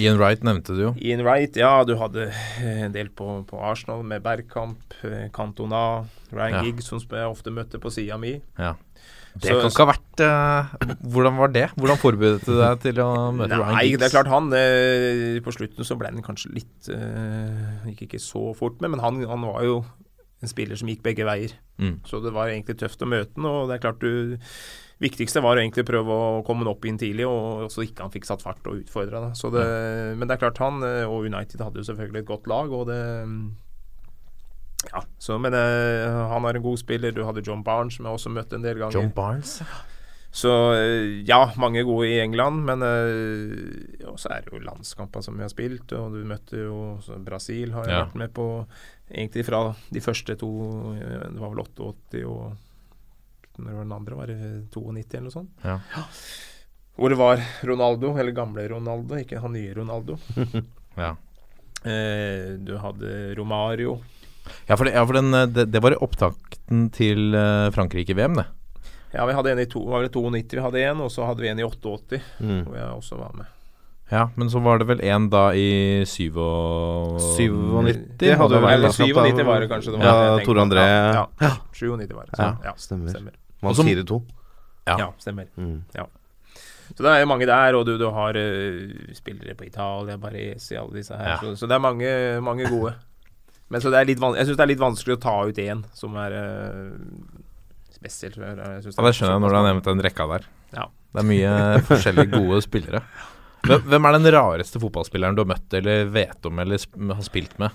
[0.00, 0.94] Ian Wright nevnte du jo.
[0.96, 2.30] Ian Wright, ja, du hadde
[2.62, 6.62] en del på, på Arsenal med Bergkamp, eh, Cantona, Ryan Ja.
[6.62, 8.40] Giggs, som jeg ofte møtte på sida mi.
[8.58, 8.74] Ja.
[9.34, 11.70] Det Så- kan ikke ha vært uh, Hvordan var det?
[11.80, 13.80] Hvordan forberedte du deg til å møte Ryan Giggs?
[13.80, 18.02] Nei, det er klart han eh, På slutten så ble han kanskje litt eh, Gikk
[18.10, 19.78] ikke så fort med, men han, han var jo
[20.42, 21.52] en spiller som gikk begge veier.
[21.78, 22.00] Mm.
[22.04, 24.36] Så det var egentlig tøft å møte han, og det er klart du
[25.02, 28.12] Viktigste var å egentlig prøve å komme han opp inn tidlig, og så ikke han
[28.14, 29.24] fikk satt fart og utfordra.
[30.14, 32.86] Men det er klart, han eh, og United hadde jo selvfølgelig et godt lag, og
[32.92, 33.00] det
[34.92, 37.12] Ja, så men eh, han er en god spiller.
[37.14, 38.98] Du hadde John Barnes, som jeg også møtte en del ganger.
[38.98, 39.60] John Barnes.
[40.32, 42.80] Så eh, ja, mange gode i England, men
[44.00, 46.78] ja, så er det jo landskamper som vi har spilt, og du møtte jo
[47.26, 48.04] Brasil, har jeg Ja.
[48.06, 48.46] vært med på
[49.12, 50.48] egentlig fra de første to
[50.96, 52.52] Det var vel 88 og
[53.58, 54.14] Når var den andre?
[54.16, 54.38] Var det
[54.72, 55.50] 92 eller noe sånt?
[55.64, 55.78] Ja.
[56.96, 60.18] Hvor det var Ronaldo, eller gamle Ronaldo, ikke han nye Ronaldo.
[60.96, 61.14] Ja.
[61.88, 63.94] Eh, du hadde Romario.
[64.68, 68.44] Ja, for, det, ja, for den, eh, det, det var opptakten til eh, Frankrike-VM, det.
[69.14, 71.40] Ja, vi hadde en i to, var det 92 vi hadde en, og så hadde
[71.44, 72.60] vi en i 88, Mm.
[72.68, 73.48] hvor jeg også var med.
[74.12, 76.36] Ja, men så var det vel en da i 97
[77.40, 79.92] 97 Det hadde var vel, eller landskamp, 97 var det kanskje.
[79.94, 80.60] Det var Ja, Tore.
[80.66, 80.82] André.
[80.84, 81.52] Ja, ja.
[81.72, 82.36] 97 var det.
[82.36, 83.08] Så, Ja, ja, stemmer.
[83.14, 83.32] stemmer.
[83.62, 84.18] Vant sier det 4-2.
[84.88, 84.96] Ja.
[84.98, 85.46] Ja, stemmer.
[85.56, 85.84] Mm.
[86.92, 90.98] Så det er mange der, og du, du har uh, spillere på Italia, Baresi, alle
[90.98, 91.36] disse her.
[91.36, 91.38] Ja.
[91.40, 92.10] Så, så det er mange,
[92.44, 92.96] mange gode.
[93.72, 95.60] Men så det er litt van jeg syns det er litt vanskelig å ta ut
[95.62, 96.90] én som er uh,
[97.94, 98.36] spesielt.
[98.36, 100.50] Jeg synes Ja, Det skjønner jeg når du har nevnt den rekka der.
[100.74, 100.88] Ja.
[101.12, 101.54] Det er mye
[101.88, 103.04] forskjellige gode spillere.
[103.62, 107.54] Hvem er den rareste fotballspilleren du har møtt eller vet om eller sp har spilt
[107.62, 107.70] med?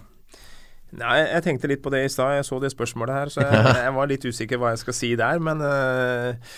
[0.95, 2.38] Nei, jeg tenkte litt på det i stad.
[2.38, 5.10] Jeg så det spørsmålet her, så jeg, jeg var litt usikker hva jeg skal si
[5.19, 5.41] der.
[5.43, 6.54] Men eh,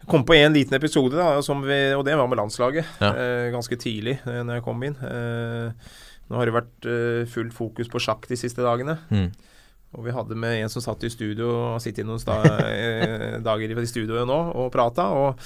[0.00, 2.88] jeg kom på en liten episode, da, som vi, og det var med landslaget.
[3.04, 3.12] Ja.
[3.12, 4.96] Uh, ganske tidlig uh, når jeg kom inn.
[5.00, 5.72] Uh,
[6.30, 8.96] nå har det vært uh, fullt fokus på sjakk de siste dagene.
[9.12, 9.28] Mm.
[9.94, 12.18] Og vi hadde med en som satt i studio og har sittet noen
[13.46, 15.06] dager i studioet nå og prata.
[15.14, 15.38] Og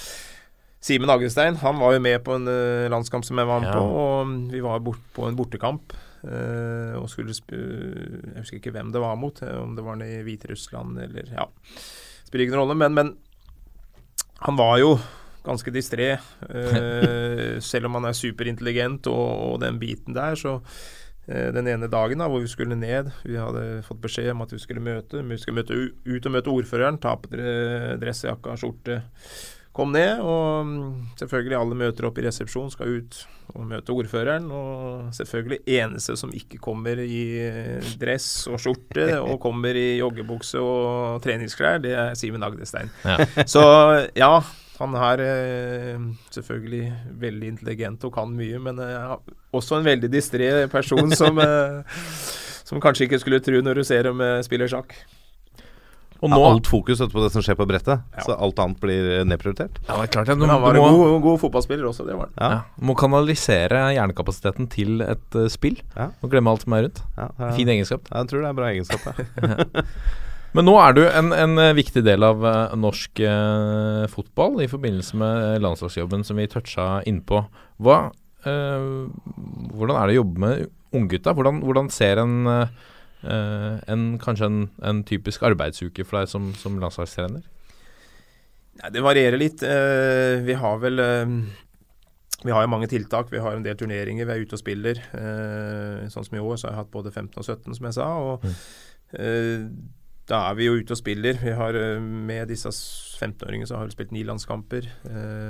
[0.81, 3.77] Simen Agestein han var jo med på en uh, landskamp som jeg var med Ja.
[3.77, 3.85] på.
[3.85, 5.93] Og vi var bort på en bortekamp.
[6.25, 10.01] Eh, og skulle sp Jeg husker ikke hvem det var mot, eh, om det var
[10.03, 11.47] i Hviterussland eller Ja.
[12.29, 13.15] Spiller ikke noen rolle, men, men
[14.45, 14.99] han var jo
[15.47, 16.11] ganske distré.
[16.51, 20.59] eh, selv om han er superintelligent og, og den biten der, så
[21.29, 24.53] eh, den ene dagen da, hvor vi skulle ned Vi hadde fått beskjed om at
[24.53, 25.23] vi skulle møte.
[25.25, 27.01] Vi skulle møte ut og møte ordføreren.
[27.01, 29.01] Ta på dre- dressjakka, skjorte.
[29.79, 30.87] Kom ned, og mm,
[31.21, 33.19] selvfølgelig alle møter opp i resepsjon, skal ut
[33.55, 34.49] og møte ordføreren.
[34.51, 37.23] Og selvfølgelig eneste som ikke kommer i
[38.01, 42.91] dress og skjorte, og kommer i joggebukse og treningsklær, det er Simen Agdestein.
[43.07, 43.23] Ja.
[43.47, 43.63] Så
[44.19, 44.33] ja,
[44.79, 46.03] han er eh,
[46.35, 49.15] selvfølgelig veldig intelligent og kan mye, men eh,
[49.55, 52.03] også en veldig distré person som, eh,
[52.69, 54.95] som kanskje ikke skulle tro når du ser dem spiller spille sjakk.
[56.19, 58.23] Og Ja, nå alt fokus på det som skjer på brettet, Ja.
[58.27, 59.79] så alt annet blir nedprioritert.
[59.87, 60.35] Ja, det er klart det.
[60.35, 62.35] Du, Men han var du en god, god fotballspiller også, det var han.
[62.39, 62.49] Ja.
[62.57, 65.79] ja, må kanalisere hjernekapasiteten til et uh, spill.
[65.95, 66.09] Ja.
[66.23, 67.05] Og glemme alt som er rundt.
[67.17, 67.53] Ja, ja.
[67.55, 68.11] Fin egenskap.
[68.11, 69.07] Jeg tror det er bra egenskap.
[69.07, 69.69] Ja.
[70.57, 74.69] Men nå er du en, en eh, viktig del av uh, norsk uh, fotball i
[74.71, 77.43] forbindelse med eh, landslagsjobben som vi toucha innpå.
[77.85, 77.99] Hva,
[78.49, 78.87] eh,
[79.77, 80.65] hvordan er det å jobbe med
[80.97, 81.35] unggutta?
[81.37, 82.39] Hvordan, hvordan ser en,
[83.23, 87.43] eh, eh, kanskje en, en typisk arbeidsuke for deg som, som landslagstrener?
[88.79, 89.65] Nei, det varierer litt.
[89.67, 91.37] Eh, vi har vel eh,
[92.45, 93.33] Vi har jo mange tiltak.
[93.33, 94.29] Vi har en del turneringer.
[94.29, 95.01] Vi er ute og spiller.
[96.13, 98.07] Sånn som i år, så har jeg hatt både 15 og 17, som jeg sa.
[98.23, 98.47] Og
[99.19, 99.67] eh,
[100.29, 101.41] da er vi jo ute og spiller.
[101.43, 104.87] Vi har Med disse 15-åringene så har vi spilt ni landskamper.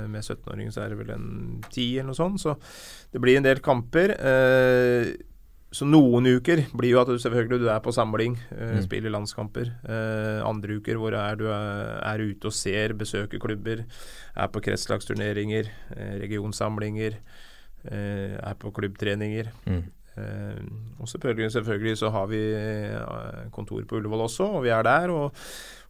[0.09, 1.27] Med 17-åringene så er det vel en
[1.69, 2.41] ti eller noe sånt.
[2.41, 2.55] Så
[3.13, 4.15] det blir en del kamper.
[5.69, 9.13] Eh, så noen uker blir jo at du selvfølgelig du er på samling, uh, spiller
[9.13, 9.69] landskamper.
[9.85, 13.85] Uh, andre uker hvor er du er, er ute og ser, besøker klubber,
[14.35, 17.19] er på kretslagsturneringer, uh, regionsamlinger,
[17.85, 19.51] eh, er på klubbtreninger.
[19.65, 19.83] Mm.
[20.19, 20.63] Eh,
[20.99, 25.09] og selvfølgelig, selvfølgelig så har vi eh, kontor på Ullevål også, og vi er der.
[25.09, 25.33] Og,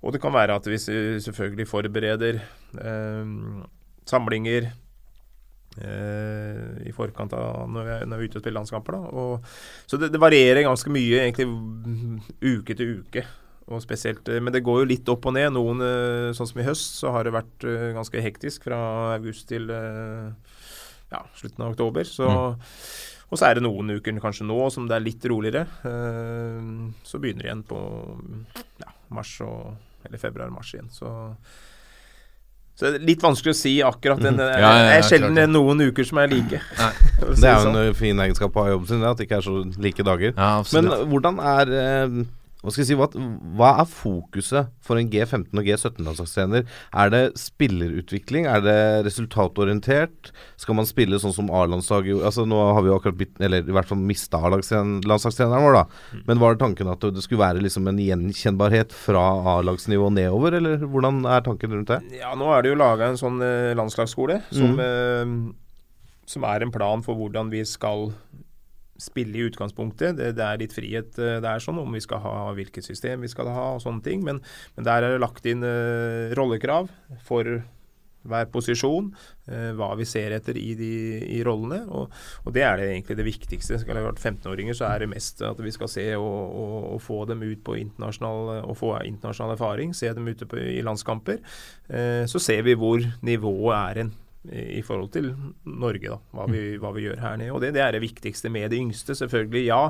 [0.02, 2.40] og det kan være at vi selvfølgelig forbereder
[2.84, 3.26] eh,
[4.06, 4.72] samlinger eh,
[5.80, 8.96] i forkant av når vi, er, når vi er ute og spiller landskamper.
[8.98, 9.12] Da.
[9.22, 9.52] Og,
[9.88, 13.24] så det, det varierer ganske mye egentlig mm, uke til uke.
[13.70, 15.52] Og spesielt, eh, men det går jo litt opp og ned.
[15.54, 18.80] Noen, eh, sånn som i høst, så har det vært eh, ganske hektisk fra
[19.14, 20.58] august til eh,
[21.14, 22.08] ja, slutten av oktober.
[22.10, 22.30] Så,
[23.30, 25.68] Og så er det noen uker kanskje nå som det er litt roligere.
[25.86, 26.72] Eh,
[27.06, 27.82] så begynner det igjen på
[28.82, 29.76] ja, mars og,
[30.08, 30.90] eller februar-mars igjen.
[30.90, 31.12] Så,
[32.80, 34.38] så det er litt vanskelig å si akkurat den.
[34.40, 34.46] mm.
[34.48, 36.62] Ja, ja, ja, det er sjelden klart noen uker som er like.
[37.20, 37.76] Det er jo sånn.
[37.82, 40.32] en fin egenskap av jobben sin, det, at det ikke er så like dager.
[40.32, 42.14] Ja, Men hvordan er eh,
[42.60, 43.06] hva skal jeg si, hva,
[43.56, 46.66] hva, er fokuset for en G15- og G17-landslagstrener?
[46.92, 48.50] Er det spillerutvikling?
[48.52, 50.34] Er det resultatorientert?
[50.60, 53.76] Skal man spille sånn som A-landslaget altså Nå har vi jo akkurat blitt, eller i
[53.78, 55.86] hvert fall mista A-landslagstreneren vår, da.
[56.12, 56.26] Mm.
[56.28, 59.24] Men var det tanken at det skulle være liksom en gjenkjennbarhet fra
[59.56, 62.02] A-lagsnivå nedover, eller hvordan er tanken rundt det?
[62.20, 64.84] Ja, nå er det jo laga en sånn eh, landslagsskole som, mm.
[64.84, 68.10] eh, som er en plan for hvordan vi skal
[69.00, 70.18] spille i utgangspunktet.
[70.20, 73.26] Det, det, er litt frihet uh, det er sånn om vi skal ha hvilket system
[73.26, 74.24] vi skal ha og sånne ting.
[74.28, 74.44] Men,
[74.78, 76.92] men der er det lagt inn uh, rollekrav
[77.26, 77.60] for
[78.30, 79.08] hver posisjon,
[79.48, 80.92] uh, hva vi ser etter i, de,
[81.38, 81.82] i rollene.
[81.88, 82.12] Og,
[82.44, 83.80] og, det er det egentlig det viktigste.
[83.82, 86.80] Skal det ha vært 15-åringer, så er det mest at vi skal se og, og,
[86.94, 89.96] og, få dem ut på internasjonal og få internasjonal erfaring.
[89.98, 91.40] Se dem ute på, i landskamper.
[92.30, 94.12] så ser vi hvor nivået er en
[94.48, 95.34] i forhold til
[95.68, 96.80] Norge, da, hva vi, mm.
[96.80, 97.52] hva vi gjør her nede.
[97.52, 99.16] Og det, det, er det viktigste med de yngste.
[99.18, 99.82] Selvfølgelig, ja.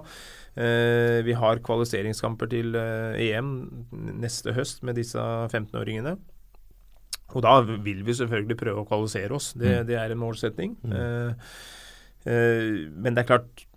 [0.57, 3.53] Eh, vi har kvalifiseringskamper til eh, EM
[4.23, 6.15] neste høst med disse 15-åringene.
[7.29, 9.51] Og da vil vi selvfølgelig prøve å kvalifisere oss.
[9.53, 9.87] Det, mm.
[9.91, 10.75] det er en målsetning.
[10.81, 10.97] Mm.
[10.97, 11.51] Eh,
[12.33, 13.68] eh men det er klart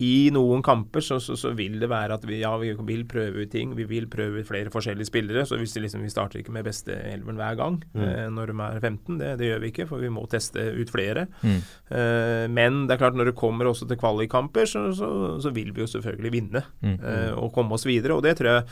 [0.00, 3.44] i noen kamper så, så, så, vil det være at vi, ja, vi vil prøve
[3.44, 3.74] ut ting.
[3.76, 5.44] Vi vil prøve ut flere forskjellige spillere.
[5.46, 8.06] så hvis liksom, Vi starter ikke med beste elveren hver gang mm.
[8.06, 9.18] eh, når de er 15.
[9.20, 11.26] Det, det, gjør vi ikke, for vi må teste ut flere.
[11.42, 11.60] Mm.
[11.92, 15.84] Eh, men det er klart når det kommer også til kvalikkamper, så, så, vil vi
[15.84, 16.96] jo selvfølgelig vinne mm.
[16.96, 18.16] eh, og komme oss videre.
[18.16, 18.64] og det tror jeg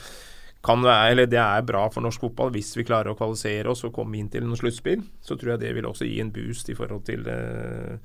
[0.64, 3.84] kan være, eller Det er bra for norsk fotball hvis vi klarer å kvalifisere oss
[3.86, 5.04] og komme inn til noen sluttspill.
[5.20, 8.00] Så tror jeg det vil også gi en boost i forhold til eh,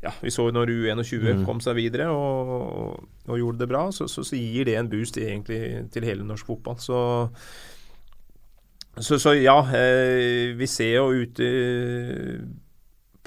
[0.00, 1.42] ja, vi så jo når U21 mm.
[1.44, 2.94] kom seg videre og,
[3.26, 5.60] og, gjorde det bra, så, så, så, gir det en boost egentlig
[5.92, 6.78] til hele norsk fotball.
[6.80, 7.00] Så,
[8.96, 11.50] så, så ja, eh, vi ser jo ute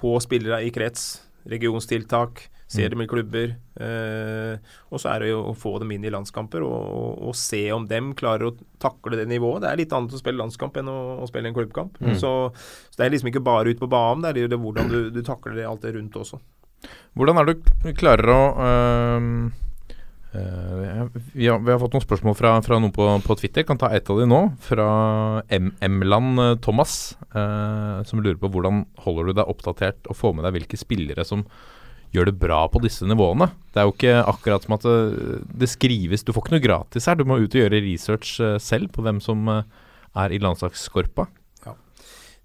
[0.02, 2.96] på spillere i krets, regionstiltak, ser mm.
[2.96, 3.54] dem i klubber.
[3.86, 7.38] Eh, og så er det jo å få dem inn i landskamper og, og, og,
[7.38, 9.62] se om dem klarer å takle det nivået.
[9.62, 12.02] Det er litt annet å spille landskamp enn å, å spille en klubbkamp.
[12.02, 12.18] Mm.
[12.18, 12.34] Så,
[12.98, 15.62] det er liksom ikke bare ut på banen, det er det hvordan du, du takler
[15.62, 16.42] det alt det rundt også.
[17.14, 19.28] Hvordan er det du klarer å øh,
[20.34, 21.04] øh,
[21.36, 23.66] vi, har, vi, har, fått noen spørsmål fra, fra noen på, på, Twitter.
[23.68, 24.42] Kan ta ett av de nå.
[24.66, 24.88] Fra
[25.54, 30.48] M-land øh, Thomas, øh, som lurer på hvordan holder du deg oppdatert og får med
[30.48, 31.46] deg hvilke spillere som
[32.14, 33.50] gjør det bra på disse nivåene.
[33.74, 37.10] Det er jo ikke akkurat som at det, det skrives Du får ikke noe gratis
[37.10, 37.18] her.
[37.18, 41.26] Du må ut og gjøre research selv på hvem som er i landslagskorpa.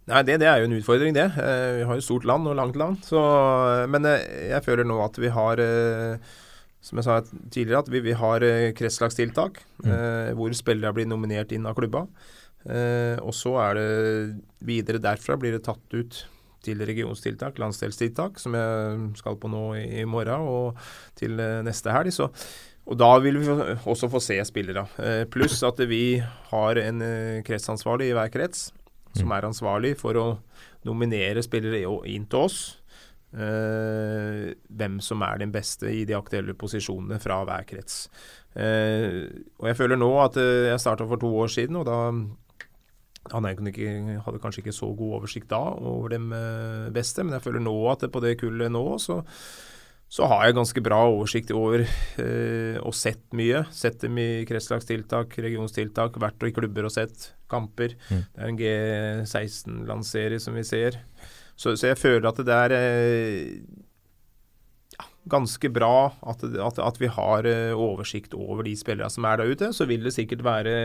[0.09, 1.27] Nei, det, det, er jo en utfordring, det.
[1.37, 3.01] Eh, vi har jo stort land og langt land.
[3.05, 3.21] Så,
[3.93, 6.37] men eh, jeg føler nå at vi har eh,
[6.85, 7.19] som jeg sa
[7.53, 8.45] tidligere, at vi, vi har
[8.79, 10.37] kretslagstiltak mm.
[10.39, 12.05] hvor spillere blir nominert inn av klubba.
[13.19, 13.89] Og så er det
[14.65, 16.21] videre derfra blir det tatt ut
[16.65, 21.35] til regionstiltak, landsdelstiltak, som jeg skal på nå i, morgen og til
[21.67, 22.15] neste helg.
[22.15, 22.31] Så,
[22.87, 24.87] og da vil vi også få se spillere.
[25.35, 26.23] Pluss at vi
[26.55, 27.05] har en
[27.45, 28.69] kretsansvarlig i hver krets
[29.17, 30.27] som er ansvarlig for å
[30.89, 32.59] nominere spillere inn til oss.
[33.29, 38.07] Uh, hvem som er den beste i de aktuelle posisjonene fra hver krets.
[38.57, 39.29] Uh,
[39.61, 41.99] og jeg føler nå at uh, jeg starta for to år siden, og da
[43.29, 46.31] jeg ikke, hadde kanskje ikke så god oversikt da over dem
[46.95, 49.19] beste, men jeg føler nå at det på det kullet nå så
[50.09, 53.61] så har jeg ganske bra oversikt over eh, og sett mye.
[53.77, 57.93] Sett dem i kretslagstiltak, regionstiltak, vært i klubber og sett kamper.
[58.09, 58.23] Mm.
[58.23, 60.97] Det er en G16-landsserie som vi ser.
[61.59, 63.51] Så, så, jeg føler at det er eh,
[64.95, 69.43] ja, ganske bra at, at, at vi har eh, oversikt over de spillerne som er
[69.43, 69.69] der ute.
[69.77, 70.77] Så vil det sikkert være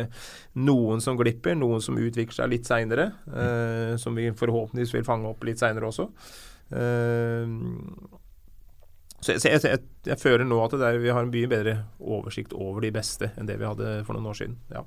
[0.67, 3.13] noen som glipper, noen som utvikler seg litt seinere.
[3.31, 6.09] Eh, som vi forhåpentligvis vil fange opp litt seinere også.
[6.75, 8.19] Eh,
[9.23, 12.83] så, jeg, jeg, jeg, føler nå at der, vi har en mye bedre oversikt over
[12.83, 14.57] de beste enn det vi hadde for noen år siden.
[14.73, 14.83] Ja.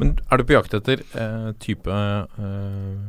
[0.00, 3.06] Men er du på jakt etter eh, type eh,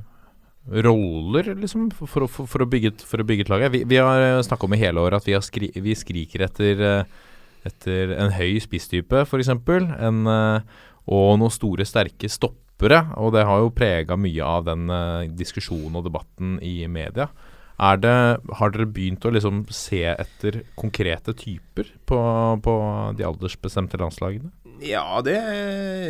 [0.87, 3.65] roller, liksom, for, for, for, å bygge, for å bygge et lag?
[3.73, 6.83] Vi, vi har eh, snakka om i hele året at vi, skri, vi skriker etter,
[6.83, 7.27] eh,
[7.67, 9.51] etter, en høy spisstype, f.eks.
[9.51, 13.03] Eh, og noen store, sterke stoppere.
[13.19, 14.91] Og det har jo prega mye av den
[15.39, 17.29] diskusjonen og debatten i media.
[17.77, 18.13] Det,
[18.57, 22.19] har dere begynt å liksom se etter konkrete typer på,
[22.65, 22.73] på
[23.17, 24.49] de aldersbestemte landslagene?
[24.81, 25.37] Ja, det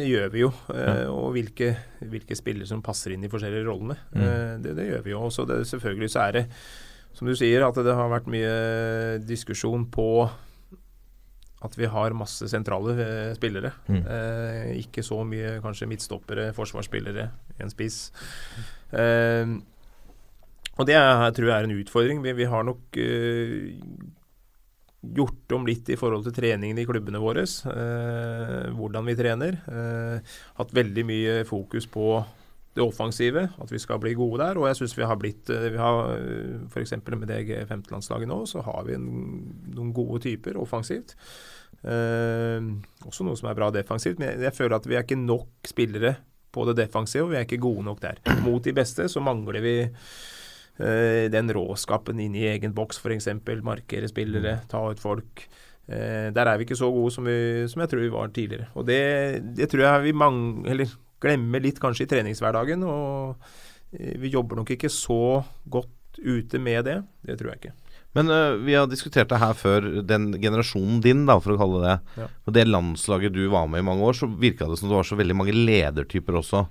[0.07, 0.51] gjør vi jo.
[0.71, 1.03] Ja.
[1.03, 3.97] Eh, og hvilke, hvilke, spillere som passer inn i forskjellige rollene.
[4.15, 4.23] Mm.
[4.23, 5.21] Eh, det, det, gjør vi jo.
[5.31, 6.43] Så det, selvfølgelig så er det,
[7.17, 8.57] som du sier, at det har vært mye
[9.27, 10.09] diskusjon på
[11.65, 13.71] at vi har masse sentrale eh, spillere.
[13.89, 14.03] Mm.
[14.03, 17.31] Eh, ikke så mye kanskje midtstoppere, forsvarsspillere,
[17.63, 18.11] en spiss.
[18.93, 19.57] Eh,
[20.77, 22.21] og det er, tror jeg er en utfordring.
[22.23, 24.07] Vi, vi har nok uh,
[25.17, 27.45] gjort om litt i forhold til treningen i klubbene våre.
[27.45, 29.59] Eh, hvordan vi trener.
[29.69, 32.17] Eh, hatt veldig mye fokus på
[32.75, 34.59] det offensive, at vi skal bli gode der.
[34.59, 36.11] Og jeg syns vi har blitt vi har
[36.67, 36.97] F.eks.
[37.07, 39.07] med det G15-landslaget nå, så har vi en,
[39.77, 41.15] noen gode typer offensivt.
[41.87, 44.19] Også noe som er bra defensivt.
[44.19, 46.17] Men jeg, jeg føler at vi er ikke nok spillere
[46.53, 48.21] på det defensive, og vi er ikke gode nok der.
[48.45, 49.77] Mot de beste så mangler vi
[50.77, 53.31] den råskapen inn i egen boks, f.eks.
[53.65, 55.47] Markere spillere, ta ut folk.
[55.87, 58.67] Eh, der er vi ikke så gode som, vi, som jeg tror vi var tidligere.
[58.75, 58.99] Og det,
[59.55, 60.39] det tror jeg vi mang,
[61.23, 62.83] glemmer litt kanskje i treningshverdagen.
[62.83, 63.37] Og
[63.95, 66.97] eh, vi jobber nok ikke så godt ute med det.
[67.23, 67.75] Det tror jeg ikke.
[68.17, 69.87] Men uh, vi har diskutert det her før.
[70.07, 72.21] Den generasjonen din, da, for å kalle det det.
[72.23, 72.27] Ja.
[72.47, 75.07] Og det landslaget du var med i mange år, så virka det som det var
[75.07, 76.63] så veldig mange ledertyper også.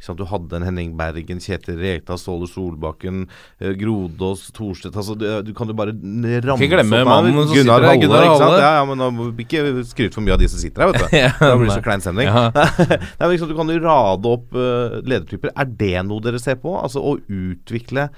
[0.00, 3.26] Du hadde en Henning Bergen, Kjetil Rekdal, Ståle Solbakken,
[3.60, 7.84] eh, Grodås, Thorstvedt altså, du, du, kan jo bare ramse Ikke glemme mannen som Gunnar
[7.84, 8.00] sitter der.
[8.02, 8.62] Gunnar Halle.
[8.62, 10.94] Ja, ja, men nå må vi ikke skryte for mye av de som sitter her,
[10.94, 11.16] vet du.
[11.20, 12.30] ja, da blir det så klein stemning.
[12.30, 12.48] Ja.
[13.20, 15.52] Nei, liksom, du kan jo rade opp uh, ledertyper.
[15.54, 16.74] Er det noe dere ser på?
[16.80, 18.08] Altså å utvikle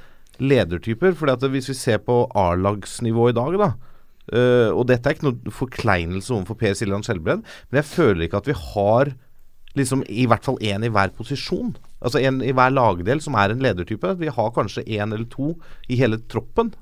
[0.43, 1.17] ledertyper?
[1.19, 5.29] Fordi at Hvis vi ser på A-lagsnivå i dag, da uh, Og dette er ikke
[5.29, 9.15] noe forkleinelse overfor Per Siljan Skjelbred, men jeg føler ikke at vi har
[9.79, 11.75] liksom i hvert fall én i hver posisjon.
[12.03, 14.17] Altså en i hver lagdel som er en ledertype.
[14.21, 15.55] Vi har kanskje én eller to
[15.89, 16.73] i hele troppen.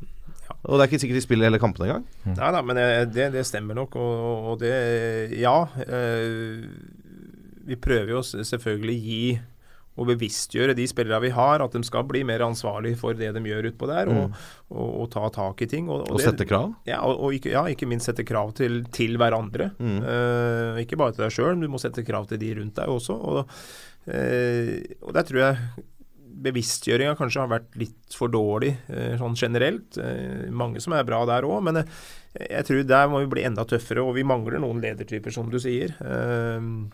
[0.64, 2.06] Og det er ikke sikkert de spiller hele kampene engang.
[2.24, 2.34] Mm.
[2.36, 2.80] Nei da, men
[3.14, 3.96] det, det, stemmer nok.
[3.96, 4.74] Og, og det
[5.40, 5.64] Ja.
[5.86, 6.66] Øh,
[7.70, 9.24] vi prøver jo selvfølgelig å gi
[9.98, 13.42] og bevisstgjøre de spillere vi har, at de skal bli mer ansvarlig for det de
[13.44, 14.48] gjør utpå der, og, mm.
[14.72, 15.90] og, og, ta tak i ting.
[15.90, 16.72] Og, og sette krav?
[16.88, 19.72] Ja, og, ikke, ja, ikke, minst sette krav til, til hverandre.
[19.82, 20.00] Mm.
[20.00, 23.16] Uh, ikke bare til deg sjøl, du må sette krav til de rundt deg også.
[23.18, 23.56] Og,
[24.08, 24.74] uh,
[25.04, 25.86] og der tror jeg
[26.40, 30.00] bevisstgjøringa kanskje har vært litt for dårlig uh, sånn generelt.
[30.54, 31.82] mange som er bra der òg, men
[32.38, 34.06] jeg tror der må vi bli enda tøffere.
[34.06, 35.92] Og vi mangler noen ledertyper, som du sier.
[35.98, 36.88] Uh,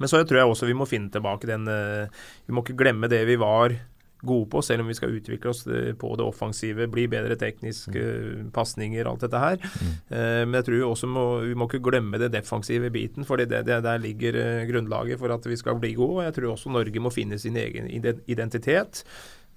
[0.00, 3.10] men så tror jeg også vi må finne tilbake den eh, Vi må ikke glemme
[3.10, 3.76] det vi var
[4.20, 7.94] gode på, selv om vi skal utvikle oss eh, på det offensive, bli bedre teknisk,
[7.96, 8.50] mm.
[8.52, 9.56] pasninger, alt dette her.
[9.60, 9.94] Mm.
[10.10, 13.80] Men jeg tror også må, vi må ikke glemme det defensive biten, for det, det,
[13.84, 14.36] der ligger
[14.68, 16.18] grunnlaget for at vi skal bli gode.
[16.20, 17.88] og Jeg tror også Norge må finne sin egen
[18.28, 19.04] identitet.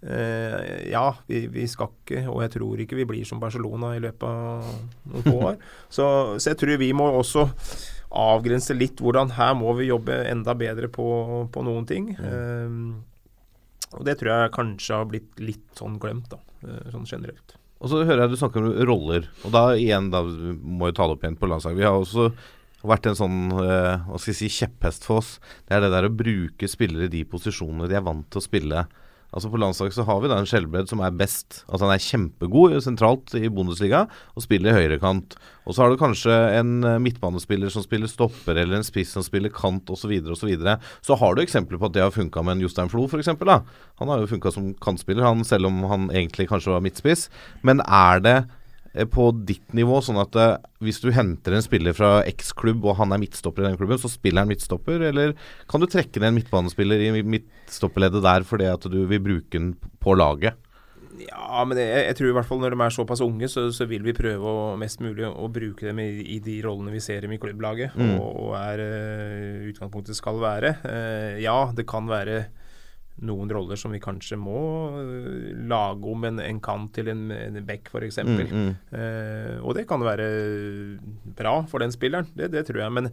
[0.04, 4.28] ja, vi, vi, skal ikke, og jeg tror ikke vi blir som Barcelona i løpet
[4.28, 4.64] av
[5.12, 5.60] noen få år.
[5.96, 6.06] Så,
[6.40, 7.48] så jeg tror vi må også
[8.14, 11.06] avgrense litt hvordan her må vi jobbe enda bedre på,
[11.54, 12.12] på noen ting.
[12.20, 12.30] Mm.
[12.30, 12.86] Um,
[13.98, 17.56] og det tror jeg kanskje har blitt litt sånn glemt, da, eh, sånn generelt.
[17.84, 21.06] Og så hører jeg du snakker om roller, og da igjen, da må jeg ta
[21.06, 21.82] det opp igjen på landslaget.
[21.82, 22.30] Vi har også
[22.88, 25.36] vært en sånn uh, hva skal jeg si, kjepphest for oss.
[25.68, 28.46] Det er det der å bruke spillere i de posisjonene de er vant til å
[28.46, 28.86] spille.
[29.34, 31.64] Altså På landslaget så har vi da en Skjelbred som er best.
[31.68, 34.06] Altså Han er kjempegod sentralt i Bundesliga
[34.38, 35.36] og spiller i høyrekant.
[35.66, 39.26] Og så har du kanskje en eh, midtbanespiller som spiller stopper, eller en spiss som
[39.26, 40.04] spiller kant osv.
[40.04, 40.78] Så, videre, og så, videre.
[41.02, 43.32] så har du eksempler på at det har funka med en Jostein Flo f.eks.
[43.32, 47.30] Han har jo funka som kantspiller, han, selv om han egentlig kanskje var midtspiss.
[47.64, 48.38] Men er det
[48.94, 53.16] på ditt nivå, sånn at uh, hvis du henter en spiller fra X-klubb, og han
[53.16, 55.08] er midtstopper i den klubben, så spiller han midtstopper?
[55.10, 55.34] Eller
[55.70, 59.74] kan du trekke ned en midtbanespiller i midtstopperleddet der fordi at du vil bruke den
[60.04, 60.60] på laget?
[61.24, 63.86] Ja, men jeg, jeg, tror i hvert fall når de er såpass unge, så, så
[63.90, 67.26] vil vi prøve å, mest mulig å bruke dem i, i, de rollene vi ser
[67.26, 68.16] dem i klubblaget, mm.
[68.18, 70.76] og, og, er uh, utgangspunktet skal være.
[71.42, 72.44] Ja, det kan være
[73.22, 74.60] noen roller som vi kanskje må
[74.96, 78.20] uh, lage om en, en kant til en, en back, f.eks.
[78.26, 78.70] Mm, mm.
[78.98, 80.28] Eh, og det kan være
[81.38, 82.96] bra for den spilleren, det, det, tror jeg.
[82.98, 83.12] Men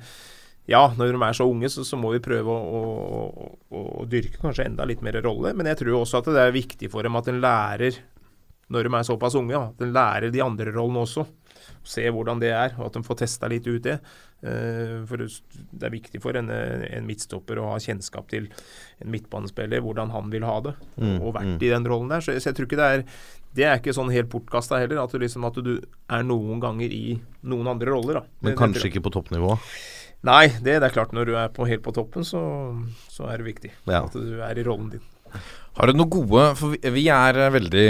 [0.71, 4.07] ja, når de er så unge, så, så må vi prøve å, å, å, å,
[4.09, 5.53] dyrke kanskje enda litt mer rolle.
[5.57, 8.01] Men jeg tror også at det er viktig for dem at en lærer,
[8.71, 11.27] når de er såpass unge, at en lærer de andre rollene også
[11.87, 13.99] se hvordan det er, og at de får testa litt ut det.
[14.41, 18.49] Uh, for Det er viktig for en, en, midtstopper å ha kjennskap til
[19.05, 21.61] en midtbanespiller, hvordan han vil ha det, mm, og vært mm.
[21.61, 22.25] i den rollen der.
[22.25, 23.05] Så, så, jeg tror ikke det er
[23.51, 26.93] Det er ikke sånn helt bortkasta heller, at du, liksom, at du er noen ganger
[26.95, 28.21] i noen andre roller.
[28.21, 28.45] Da.
[28.47, 29.57] Men kanskje ikke på toppnivå?
[30.29, 31.15] Nei, det, det, er klart.
[31.17, 32.41] Når du er på, helt på toppen, så,
[33.09, 34.05] så er det viktig ja.
[34.05, 35.05] at du er i rollen din.
[35.79, 37.87] Har du noe gode For vi er veldig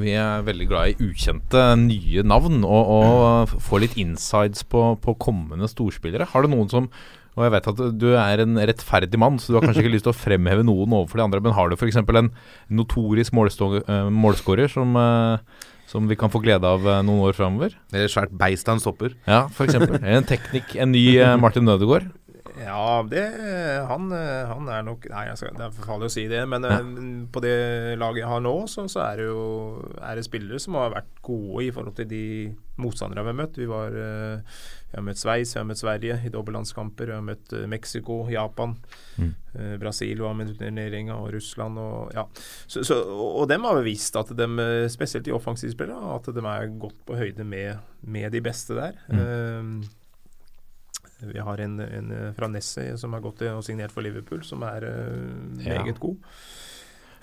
[0.00, 2.62] Vi er veldig glad i ukjente, nye navn.
[2.62, 6.30] Og, og få litt insides på, på, kommende storspillere.
[6.32, 6.88] Har du noen som
[7.34, 10.06] Og jeg vet at du er en rettferdig mann, så du har kanskje ikke lyst
[10.08, 11.98] til å fremheve noen overfor de andre, men har du f.eks.
[11.98, 12.30] en
[12.70, 17.74] notorisk eh, målskårer som eh, som vi kan få glede av eh, noen år framover?
[17.92, 19.18] Eller svært beist av en stopper.
[19.26, 19.76] Ja, f.eks.
[20.14, 22.06] En teknikk, en ny Martin Nødegaard.
[22.54, 23.22] Ja, det
[23.88, 26.78] han, han er nok Nei, jeg skal, det er forferdelig å si det, men ja.
[27.34, 27.54] på det
[27.98, 29.42] laget jeg har nå, så, så, er det jo
[29.98, 32.24] er det spillere som har vært gode i forhold til de
[32.80, 33.58] motstandere vi har møtt.
[33.58, 37.56] Vi, var, vi har møtt Sveits, vi har møtt Sverige i dobbeltlandskamper, vi har møtt
[37.70, 38.76] Mexico, Japan,
[39.18, 39.32] mm.
[39.82, 42.26] Brasil var med turneringa, og Russland og ja.
[42.66, 44.48] Så, så, og dem har visst at de,
[44.94, 48.98] spesielt de offensive spillerne, at de er godt på høyde med, med de beste der.
[49.10, 49.22] Mm.
[49.22, 50.03] Uh,
[51.30, 54.64] vi har en, en eh, fra Nesset som har gått og signert for Liverpool, som
[54.66, 55.14] er uh,
[55.60, 56.00] meget ja.
[56.00, 56.18] god.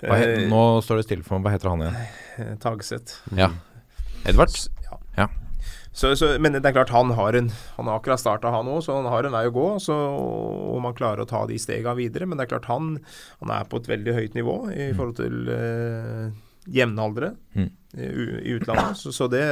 [0.02, 1.46] Heter, nå står det stille for meg.
[1.46, 2.58] Hva heter han igjen?
[2.62, 3.20] Tagseth.
[3.38, 3.52] Ja.
[4.26, 4.56] Edvard?
[4.88, 4.98] Ja.
[5.20, 5.28] ja.
[5.92, 8.80] Så, så, men det er klart, han har, en, han har akkurat starta, han òg,
[8.84, 9.66] så han har en vei å gå.
[9.84, 12.26] Så, og man klarer å ta de stega videre.
[12.26, 12.96] Men det er klart, han,
[13.42, 14.96] han er på et veldig høyt nivå i mm.
[14.96, 16.32] forhold til uh,
[16.72, 17.70] jevnaldrende mm.
[17.98, 18.96] i, i, utlandet.
[19.02, 19.44] Så, så det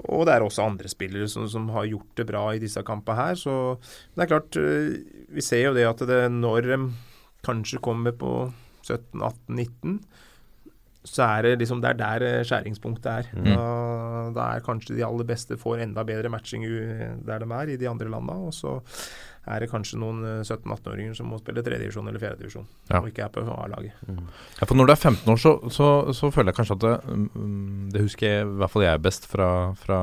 [0.00, 3.18] og det er også andre spillere som, som, har gjort det bra i disse kampene
[3.18, 3.38] her.
[3.38, 3.54] Så
[4.14, 4.96] det er klart, eh,
[5.32, 6.78] vi ser jo det at det når de
[7.44, 8.32] kanskje kommer på
[8.86, 10.00] 17-18-19,
[11.02, 13.30] så er det liksom det er der eh, skjæringspunktet er.
[13.36, 13.50] Mm.
[13.50, 13.66] Da,
[14.38, 16.66] da, er kanskje de aller beste får enda bedre matching
[17.26, 18.38] der de er, i de andre landa.
[18.48, 18.78] Og så
[19.42, 23.00] er det kanskje noen 17-18-åringer eh, som må spille tredjedivisjon eller fjerdedivisjon, ja.
[23.00, 24.02] og ikke er på A-laget.
[24.06, 24.24] Mm.
[24.60, 26.94] Ja, for når du er 15 år, så, så, så føler jeg kanskje at det,
[27.34, 29.50] mm, det husker jeg i hvert fall jeg best fra,
[29.82, 30.00] fra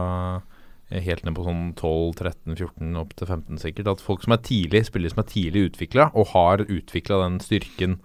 [0.92, 5.14] helt ned på sånn 12-13-14 opp til 15 sikkert, at folk som er tidlig, spillere
[5.14, 8.00] som er tidlig utvikla, og har utvikla den styrken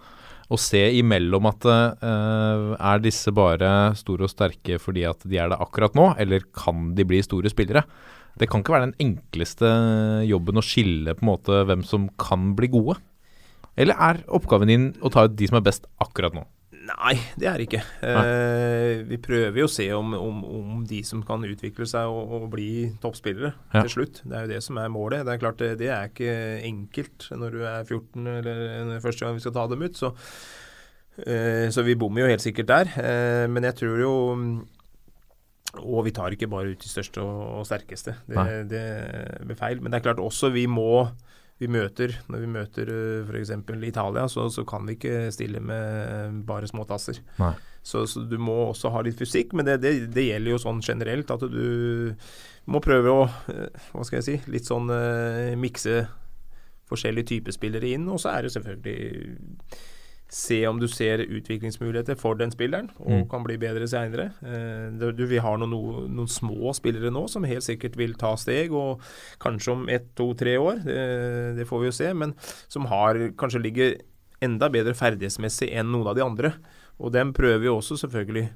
[0.53, 5.49] å se imellom at uh, er disse bare store og sterke fordi at de er
[5.51, 7.87] det akkurat nå, eller kan de bli store spillere?
[8.41, 9.68] Det kan ikke være den enkleste
[10.26, 12.99] jobben å skille på en måte hvem som kan bli gode?
[13.78, 16.45] Eller er oppgaven din å ta ut de som er best akkurat nå?
[16.85, 17.80] Nei, det er det ikke.
[18.05, 22.35] Eh, vi prøver jo å se om, om, om, de som kan utvikle seg og,
[22.37, 23.85] og bli toppspillere ja.
[23.85, 24.20] til slutt.
[24.24, 25.24] Det er jo det som er målet.
[25.24, 26.35] Det er klart det, det, er ikke
[26.68, 29.97] enkelt når du er 14 eller første gang vi skal ta dem ut.
[30.03, 30.12] Så,
[31.24, 32.93] eh, så vi bommer jo helt sikkert der.
[33.01, 34.14] Eh, men jeg tror jo
[35.83, 38.16] og vi tar ikke bare ut de største og, sterkeste.
[38.29, 38.83] Det, det,
[39.47, 39.81] blir feil.
[39.81, 41.07] Men det er klart også vi må
[41.62, 43.53] vi møter, Når vi møter uh, f.eks.
[43.87, 47.20] Italia, så, så, kan vi ikke stille med bare småtasser.
[47.83, 50.83] Så, så, du må også ha litt fysikk, men det, det, det, gjelder jo sånn
[50.83, 52.14] generelt at du
[52.66, 56.03] må prøve å uh, Hva skal jeg si Litt sånn uh, mikse
[56.91, 58.09] forskjellige typer spillere inn.
[58.11, 58.99] Og så er det selvfølgelig
[60.33, 63.27] se om du ser utviklingsmuligheter for den spilleren, og mm.
[63.31, 64.31] kan bli bedre seinere.
[64.43, 65.75] Eh, vi har noen,
[66.11, 69.05] noen, små spillere nå som helt sikkert vil ta steg, og
[69.43, 70.99] kanskje om ett, to, tre år, det,
[71.61, 72.35] det, får vi jo se, men
[72.72, 73.97] som har kanskje ligger
[74.45, 76.55] enda bedre ferdighetsmessig enn noen av de andre.
[76.99, 78.49] Og dem prøver vi også selvfølgelig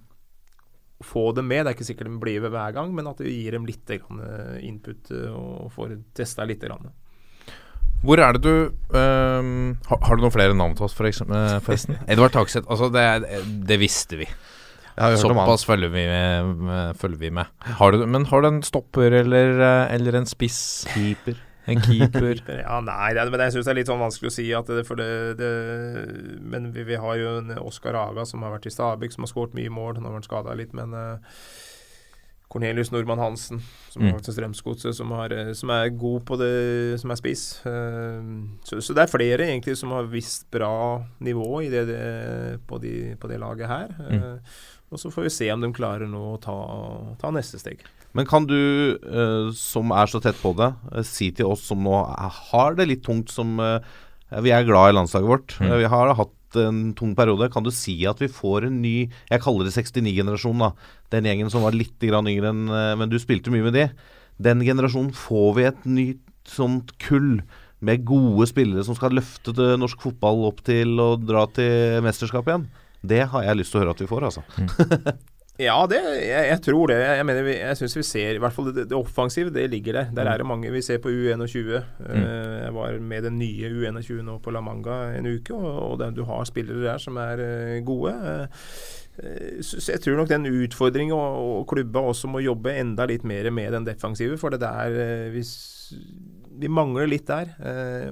[0.99, 1.65] å få dem med.
[1.65, 3.93] Det er ikke sikkert de blir ved hver gang, men at vi gir dem litt
[3.93, 6.65] input eh, og får testa litt.
[6.65, 6.91] Grann.
[8.05, 11.35] Hvor er det du um, har, har, du noen flere navn til oss, for eksempel,
[11.35, 11.99] eh, forresten?
[12.11, 12.69] Edvard Takseth.
[12.71, 13.05] Altså, det,
[13.67, 14.29] det, visste vi.
[14.99, 16.95] Såpass følger vi med.
[16.99, 17.51] Følger vi med.
[17.81, 20.61] Har du, men har du en stopper eller, eh, eller en spiss?
[20.95, 21.39] Keeper.
[21.69, 22.41] En keeper.
[22.65, 24.47] ja, nei, det, men jeg syns det er litt sånn vanskelig å si.
[24.57, 25.53] at Det, for det, det,
[26.41, 29.33] men vi, vi, har jo en Oskar Aga som har vært i Stabæk, som har
[29.35, 29.99] skåret mye mål.
[29.99, 31.43] Han har vært skada litt, men uh,
[32.49, 33.61] Cornelius Nordmann Hansen,
[33.93, 34.23] som mm.
[34.25, 37.45] til Strømsgodset, som, eh, som, er god på det som er spiss.
[37.67, 42.01] Uh, så, så, det er flere egentlig som har visst bra nivå det, det,
[42.69, 43.93] på, de, på, det laget her.
[44.01, 44.25] Mm.
[44.25, 46.57] Uh, og så får vi se om de klarer nå å ta,
[47.21, 47.85] ta neste steg.
[48.17, 48.57] Men kan du,
[49.53, 50.71] som er så tett på det,
[51.05, 51.99] si til oss som nå
[52.49, 55.59] har det litt tungt som Vi er glad i landslaget vårt.
[55.61, 55.75] Mm.
[55.83, 57.51] Vi har hatt en tung periode.
[57.53, 60.71] Kan du si at vi får en ny Jeg kaller det 69-generasjonen, da.
[61.13, 63.89] Den gjengen som var litt yngre enn eh, Men du spilte mye med de.
[64.39, 67.43] Den generasjonen får vi et nytt sånt kull
[67.85, 72.69] med gode spillere som skal løfte norsk fotball opp til å dra til mesterskap igjen.
[73.03, 74.43] Det har jeg lyst til å høre at vi får, altså.
[74.59, 75.19] Mm.
[75.59, 76.97] Ja, det, jeg, jeg, tror det.
[77.03, 79.97] Jeg mener, vi, jeg syns vi ser I hvert fall det, det offensive, det ligger
[79.97, 80.13] der.
[80.15, 80.31] Der mm.
[80.31, 81.81] er det mange vi ser på U21.
[81.99, 82.05] Mm.
[82.07, 85.97] Uh, jeg var med den nye U21 nå på La Manga en uke, og, og
[85.99, 88.15] det, du har spillere der som er uh, gode.
[89.19, 93.27] Uh, så, jeg tror nok den utfordringen og, og klubba også må jobbe enda litt
[93.27, 94.95] mer med den defensive, for det der
[95.35, 95.43] vi,
[96.63, 97.51] vi mangler litt der.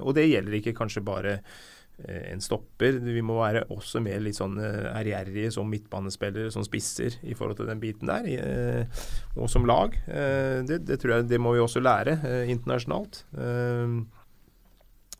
[0.01, 2.99] og det gjelder ikke kanskje bare Eh, en stopper.
[3.01, 7.57] Vi må være også mer litt sånn eh, ærgjerrige som midtbanespillere, som spisser, i forhold
[7.57, 8.27] til den biten der.
[8.29, 9.01] Eh,
[9.37, 9.97] og som lag.
[10.05, 12.19] Det, det tror jeg det må vi også lære
[12.49, 13.23] internasjonalt.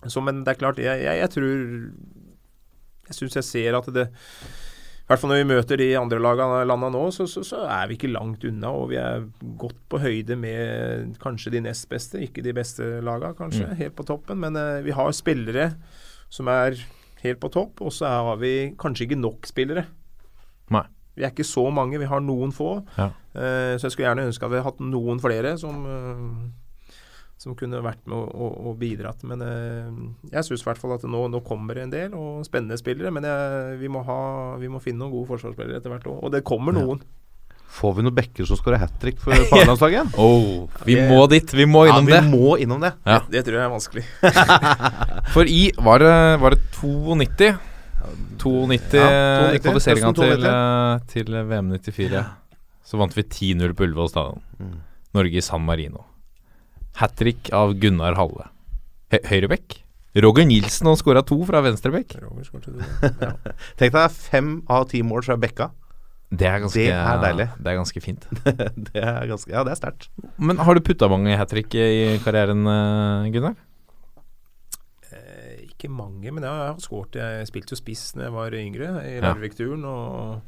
[0.05, 1.61] Så, men det er klart, jeg, jeg, jeg tror
[3.07, 6.89] Jeg syns jeg ser at det I hvert fall når vi møter de andre landa
[6.93, 8.73] nå, så, så, så er vi ikke langt unna.
[8.75, 9.25] Og vi er
[9.57, 13.69] godt på høyde med kanskje de nest beste, ikke de beste lagene, kanskje.
[13.80, 14.41] Helt på toppen.
[14.43, 15.71] Men eh, vi har spillere
[16.34, 16.78] som er
[17.23, 19.88] helt på topp, og så har vi kanskje ikke nok spillere.
[20.73, 20.86] Nei.
[21.17, 22.78] Vi er ikke så mange, vi har noen få.
[22.97, 23.09] Ja.
[23.34, 26.99] Uh, så jeg skulle gjerne ønske at vi hadde hatt noen flere som, uh,
[27.41, 29.25] som kunne vært med og, og, og bidratt.
[29.25, 32.45] Men uh, jeg syns i hvert fall at nå, nå kommer det en del, og
[32.45, 33.13] spennende spillere.
[33.13, 34.19] Men jeg, vi, må ha,
[34.61, 36.21] vi må finne noen gode forsvarsspillere etter hvert òg.
[36.21, 37.01] Og det kommer noen.
[37.78, 40.15] Får vi noen backer som skårer hat trick for A-landslaget?
[40.18, 41.51] Oh, vi må dit.
[41.53, 42.22] Vi må Ja, innom vi det.
[42.32, 42.93] må innom det.
[43.05, 43.20] Ja.
[43.30, 44.05] Det tror jeg er vanskelig.
[45.36, 47.51] For i var det, var det 92?
[48.41, 52.26] 92 Ja, i 92, kvalifiseringa til, eh, til VM 94.
[52.88, 54.41] Så vant vi 10-0 på Ullevål stadion.
[54.61, 54.78] Mm.
[55.18, 56.05] Norge i San Marino.
[57.01, 58.47] Hat trick av Gunnar Halle.
[59.13, 59.82] Hø Høyrebekk.
[60.18, 62.15] Roger Nilsen har skåra to fra venstrebekk.
[62.18, 63.34] Ja.
[63.78, 65.70] Tenk deg fem av ti mål så er bekka.
[66.28, 67.45] Det er ganske, Det er deilig.
[67.55, 68.25] Det er ganske fint.
[68.91, 70.09] Det er ganske Ja, det er sterkt.
[70.36, 73.55] Men har du putta mange hat trick i karrieren, eh, Gunnar?
[75.07, 77.15] Eh, ikke mange, men jeg har skåret.
[77.15, 79.21] Jeg spilte jo spiss da jeg var yngre, i.
[79.23, 79.86] Larvik-turen.
[79.88, 80.41] Og,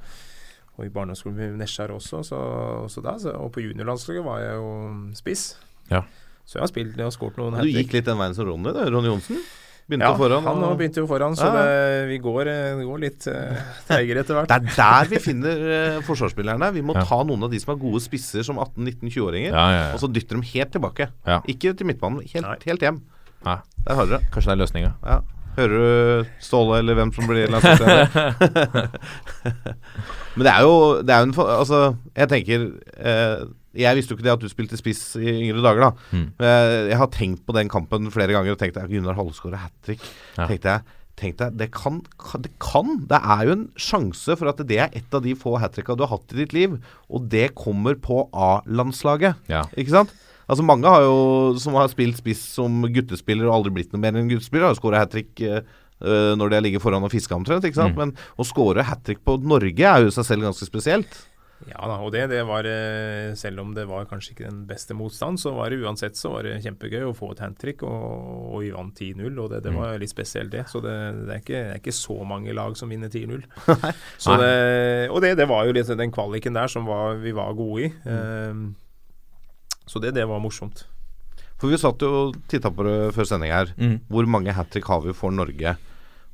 [0.76, 2.42] og i barneskolen i Nesjar også, så,
[2.84, 4.76] også da, så, og på juniorlandslaget var jeg jo
[5.16, 5.46] spiss.
[5.88, 6.04] Ja.
[6.44, 8.76] Så jeg har spilt og har skåret noen Du gikk litt den veien som Ronny,
[8.76, 8.88] da.
[8.92, 9.40] Ronny Johnsen.
[9.90, 10.44] Begynte Ja, foran.
[10.46, 11.54] han og- begynte jo foran, så Ja.
[11.66, 14.48] det, vi går, eh, går litt uh, treigere etter hvert.
[14.48, 15.64] Det er der vi finner
[15.98, 16.70] uh, forsvarsspillerne.
[16.74, 17.04] Vi må Ja.
[17.10, 19.94] ta noen av de som er gode spisser som 18-19-20-åringer, Ja, ja, ja.
[19.94, 21.10] og så dytter de helt tilbake.
[21.26, 21.40] Ja.
[21.48, 23.02] Ikke til midtbanen, helt, helt hjem.
[23.46, 23.58] Nei.
[23.88, 24.30] Der har dere det.
[24.32, 24.94] Kanskje det er løsninga.
[25.04, 25.20] Ja.
[25.58, 28.90] Hører du Ståle eller hvem som blir landslagstrener?
[30.36, 31.80] Men det er jo det er jo en Altså,
[32.16, 32.66] jeg tenker
[33.00, 33.46] eh,
[33.78, 36.16] Jeg visste jo ikke det at du spilte spiss i yngre dager, da.
[36.16, 36.30] Mm.
[36.42, 40.02] Jeg, har tenkt på den kampen flere ganger og tenkt at Gunnar Hallskår hat trick.
[40.38, 40.48] Ja.
[40.50, 42.00] Tenkte jeg tenkte jeg, det kan,
[42.44, 45.58] det kan Det er jo en sjanse for at det er et av de få
[45.62, 46.78] hat tricka du har hatt i ditt liv,
[47.10, 49.50] og det kommer på A-landslaget.
[49.52, 49.66] Ja.
[49.76, 50.14] Ikke sant?
[50.50, 54.18] Altså Mange har jo som har spilt spiss som guttespiller og aldri blitt noe mer
[54.18, 57.14] enn guttespiller, har jo skåra hat trick eh, eh, når de har ligget foran og
[57.14, 57.68] fiska omtrent.
[57.68, 58.00] Ikke sant?
[58.00, 61.20] Men å skåre hat trick på Norge er jo i seg selv ganske spesielt.
[61.68, 64.96] Ja da, og det, det var eh, Selv om det var kanskje ikke den beste
[64.96, 68.06] motstand, så var det uansett så var det kjempegøy å få et handtrick, og,
[68.54, 69.28] og vi vant 10-0.
[69.28, 70.66] Og det, det var litt spesielt, det.
[70.72, 70.96] Så det,
[71.26, 73.44] det, er ikke, er ikke så mange lag som vinner 10-0.
[75.10, 77.92] Og det, det var jo litt den kvaliken der som var, vi var gode i.
[78.08, 78.64] Eh,
[79.90, 80.86] så det, det var morsomt.
[81.60, 83.74] For vi satt jo og titta på det før sending her.
[83.76, 83.98] Mm.
[84.08, 85.76] Hvor mange hat trick har vi for Norge?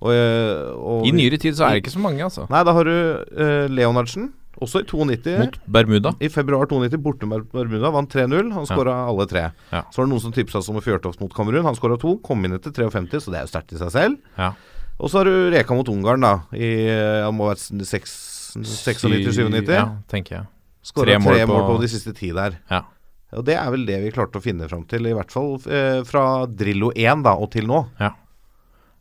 [0.03, 2.45] Og, eh, og I nyere tid så er det ikke så mange, altså.
[2.51, 4.29] Nei, da har du uh, Leonardsen,
[4.61, 5.37] også i 92.
[5.41, 6.13] Mot Bermuda.
[6.23, 8.51] I februar 92 borte med Bermuda, vant 3-0.
[8.55, 9.49] Han skåra alle tre.
[9.71, 9.81] Ja.
[9.91, 11.65] Så var det noen som tipsa oss om Fjørtoft mot Kamerun.
[11.67, 14.17] Han skåra to, kom inn etter 53, så det er jo sterkt i seg selv.
[14.37, 14.53] Ja.
[14.95, 16.33] Og så har du Reka mot Ungarn, da.
[16.55, 16.69] I
[17.25, 17.59] han må være
[18.55, 19.71] 96-97.
[19.73, 20.45] Ja, tenker jeg.
[20.85, 21.81] Skåra tre tre, mål mål, på- på...
[21.81, 22.59] de siste ti der.
[22.71, 22.83] Ja.
[23.35, 26.03] Og det er vel det vi klarte å finne fram til, i hvert fall eh,
[26.07, 27.81] fra Drillo 1 da, og til nå.
[27.99, 28.13] Ja.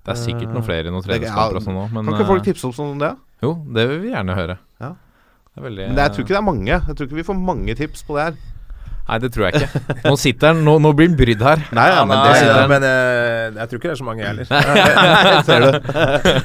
[0.04, 2.16] Det er sikkert noen flere i noen Det- treningskamper ja, og sånn òg, men Kan
[2.18, 3.12] ikke folk tipse tipse sånn om det?
[3.44, 4.58] Jo, det vil vi gjerne høre.
[4.80, 4.90] Ja.
[5.54, 6.74] Det er veldig Men det, jeg tror ikke det er mange.
[6.74, 8.42] Jeg tror ikke vi får mange tips på det her.
[9.04, 9.80] Nei, det tror jeg ikke.
[10.06, 11.60] Nå sitter han Nå, nå blir han brydd her.
[11.76, 14.30] Nei, ja, men det ja, men eh, jeg tror ikke det er så mange, jeg
[14.32, 15.42] heller.
[15.44, 15.68] ser du.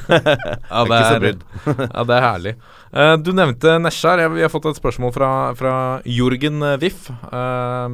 [0.70, 1.46] Ja, ikke så det brydd.
[1.64, 2.52] er, ja, det er herlig.
[2.90, 4.22] Uh, du nevnte Nesjar.
[4.34, 7.88] Vi har fått et spørsmål fra, fra Jorgen eh, Wiff uh,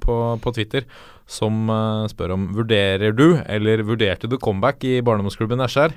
[0.00, 0.88] på, på Twitter,
[1.28, 5.92] som eh, spør om Vurderer du, eller vurderte du comeback i barndomsklubben Nesjar?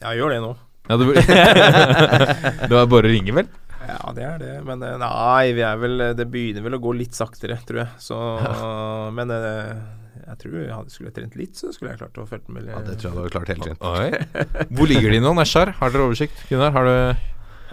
[0.00, 0.54] Ja, gjør det nå.
[0.88, 3.50] Ja, du, det var bare å ringe, vel?
[3.88, 4.52] Ja, det er det.
[4.66, 8.02] Men eh, nei, vi er vel Det begynner vel å gå litt saktere, tror jeg.
[8.02, 8.18] Så
[9.16, 9.72] Men eh,
[10.20, 12.68] jeg tror jeg hadde skulle jeg trent litt, så skulle jeg klart å følge med.
[12.70, 14.70] Ja, det tror jeg du hadde klart helt fint.
[14.78, 15.72] Hvor ligger de nå, Nesjar?
[15.80, 16.44] Har dere oversikt?
[16.50, 17.28] Gunnar, har du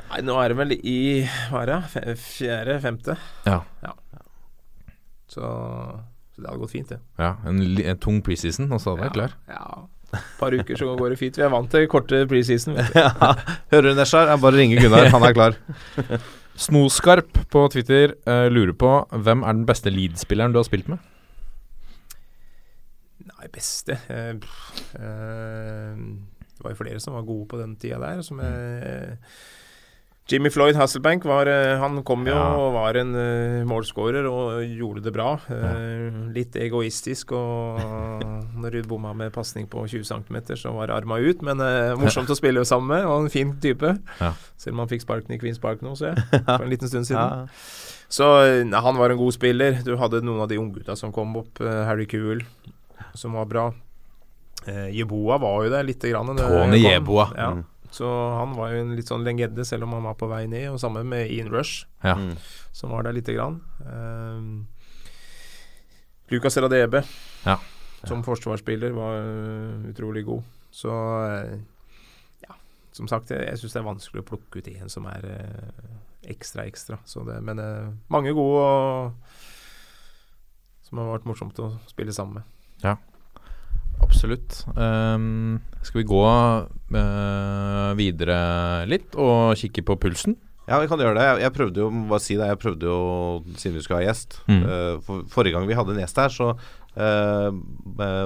[0.07, 0.99] Nei, nå er det vel i
[1.51, 2.05] Hva er det?
[2.21, 2.77] Fjerde?
[2.79, 3.17] Femte?
[3.43, 3.59] Ja.
[5.27, 7.01] Så, så det hadde gått fint, det.
[7.19, 9.35] ja en, en tung preseason, og så hadde vært klar.
[9.51, 9.83] Ja.
[10.15, 11.37] Et par uker så går det fint.
[11.37, 12.77] Vi er vant til korte preseason.
[12.95, 13.33] Ja,
[13.73, 14.31] Hører du, Neshar?
[14.39, 15.09] Bare ringer Gunnar.
[15.11, 15.57] Han er klar.
[16.67, 21.03] Snoskarp på Twitter uh, lurer på hvem er den beste Leeds-spilleren du har spilt med?
[23.27, 24.33] Nei, beste uh,
[24.97, 28.23] eh, Det var jo flere som var gode på den tida der.
[28.25, 29.19] Som eh,
[30.27, 32.55] Jimmy Floyd Hasselbank var, eh, han kom jo Ja.
[32.59, 35.39] og var en uh, målskårer og gjorde det bra.
[35.47, 37.79] Uh, litt egoistisk, og
[38.61, 41.41] når du bomma med pasning på 20 cm, så var arma ut.
[41.41, 43.93] Men uh, morsomt å spille sammen med, og en fin type.
[44.19, 44.33] Ja.
[44.59, 46.27] Selv om han fikk sparken i Queens Park nå, ser jeg.
[46.43, 47.23] For en liten stund siden.
[47.23, 47.47] Ja.
[48.11, 49.79] Så uh, han var en god spiller.
[49.87, 51.63] Du hadde noen av de unggutta som kom opp.
[51.63, 52.43] Harry Kuhl,
[53.15, 53.69] som var bra.
[54.67, 56.35] Jeboa var jo der lite grann.
[56.35, 56.83] Tony.
[56.83, 57.29] Jeboa.
[57.37, 57.51] Ja.
[57.97, 58.05] Så
[58.37, 60.67] han var jo en litt sånn legende, selv om han var på vei ned.
[60.69, 62.13] Og sammen med Ian Rush, Ja.
[62.19, 62.35] Mm.
[62.77, 63.61] som var der lite grann.
[63.81, 64.67] Um,
[66.29, 67.01] Lucas Radebe,
[67.45, 67.57] Ja.
[68.05, 70.43] som forsvarsspiller, var øh, utrolig god.
[70.71, 71.59] Så øh,
[72.43, 72.53] ja,
[72.93, 75.25] som sagt, jeg, jeg syns det er vanskelig å plukke ut en som er
[76.27, 76.99] ekstra, ekstra.
[77.07, 77.61] Så det, men
[78.11, 79.13] mange gode og
[80.87, 82.43] som har vært morsomt å spille sammen med.
[84.03, 84.61] Absolutt.
[84.75, 88.39] Um, skal vi gå uh, videre
[88.89, 90.37] litt og kikke på pulsen?
[90.67, 91.23] Ja, vi kan gjøre det.
[91.23, 92.97] Jeg, jeg prøvde jo bare si det, jeg prøvde jo,
[93.55, 94.63] siden vi skulle ha gjest Mm.
[94.67, 96.49] uh, for, Forrige gang vi hadde en gjest her, så
[96.97, 97.51] eh,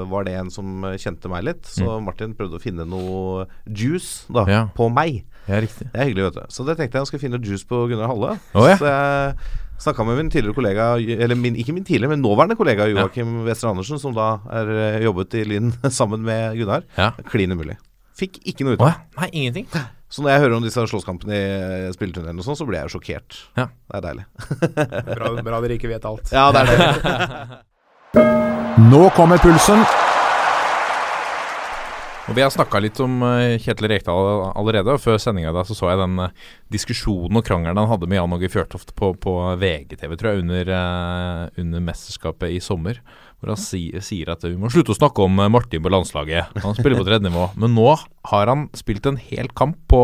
[0.08, 1.66] var det en som kjente meg litt.
[1.68, 4.62] Så Martin prøvde å finne noe juice da, Ja.
[4.78, 5.26] på meg.
[5.50, 5.60] Ja.
[5.60, 6.44] Det er hyggelig, vet du.
[6.56, 8.38] Så det tenkte jeg han skulle finne juice på Gunnar Halle.
[8.56, 8.78] Oh, ja.
[8.80, 9.36] Så jeg
[9.82, 13.72] snakka med min tidligere kollega, eller min, ikke min tidligere, men nåværende kollega Joakim Wester
[13.72, 16.86] Andersen, som da er eh, jobbet i Lyn sammen med Gunnar.
[16.98, 17.12] Ja.
[17.32, 17.78] Klin umulig.
[18.18, 19.18] Fikk ikke noe ut av det.
[19.18, 19.68] Nei, ingenting.
[20.12, 21.44] Så når jeg hører om disse slåsskampene i
[21.88, 23.42] eh, spilletunnelen og sånn, så blir jeg jo sjokkert.
[23.58, 23.70] Ja.
[23.88, 24.26] Det er deilig.
[25.16, 26.32] Bra, bra dere ikke vet alt.
[26.36, 27.62] Ja, det er det.
[28.92, 29.86] Nå kommer pulsen.
[32.32, 34.94] Og Vi har snakka litt om eh, Kjetil Rekdal allerede.
[34.94, 36.32] og Før sendinga så, så jeg den eh,
[36.72, 40.72] diskusjonen og krangelen han hadde med Jan Åge Fjørtoft på, på VGTV tror jeg, under,
[40.78, 43.02] eh, under mesterskapet i sommer.
[43.42, 46.56] Hvor han si, sier at vi må slutte å snakke om Martin på landslaget.
[46.64, 47.50] Han spiller på tredje nivå.
[47.60, 47.90] Men nå
[48.32, 50.02] har han spilt en hel kamp på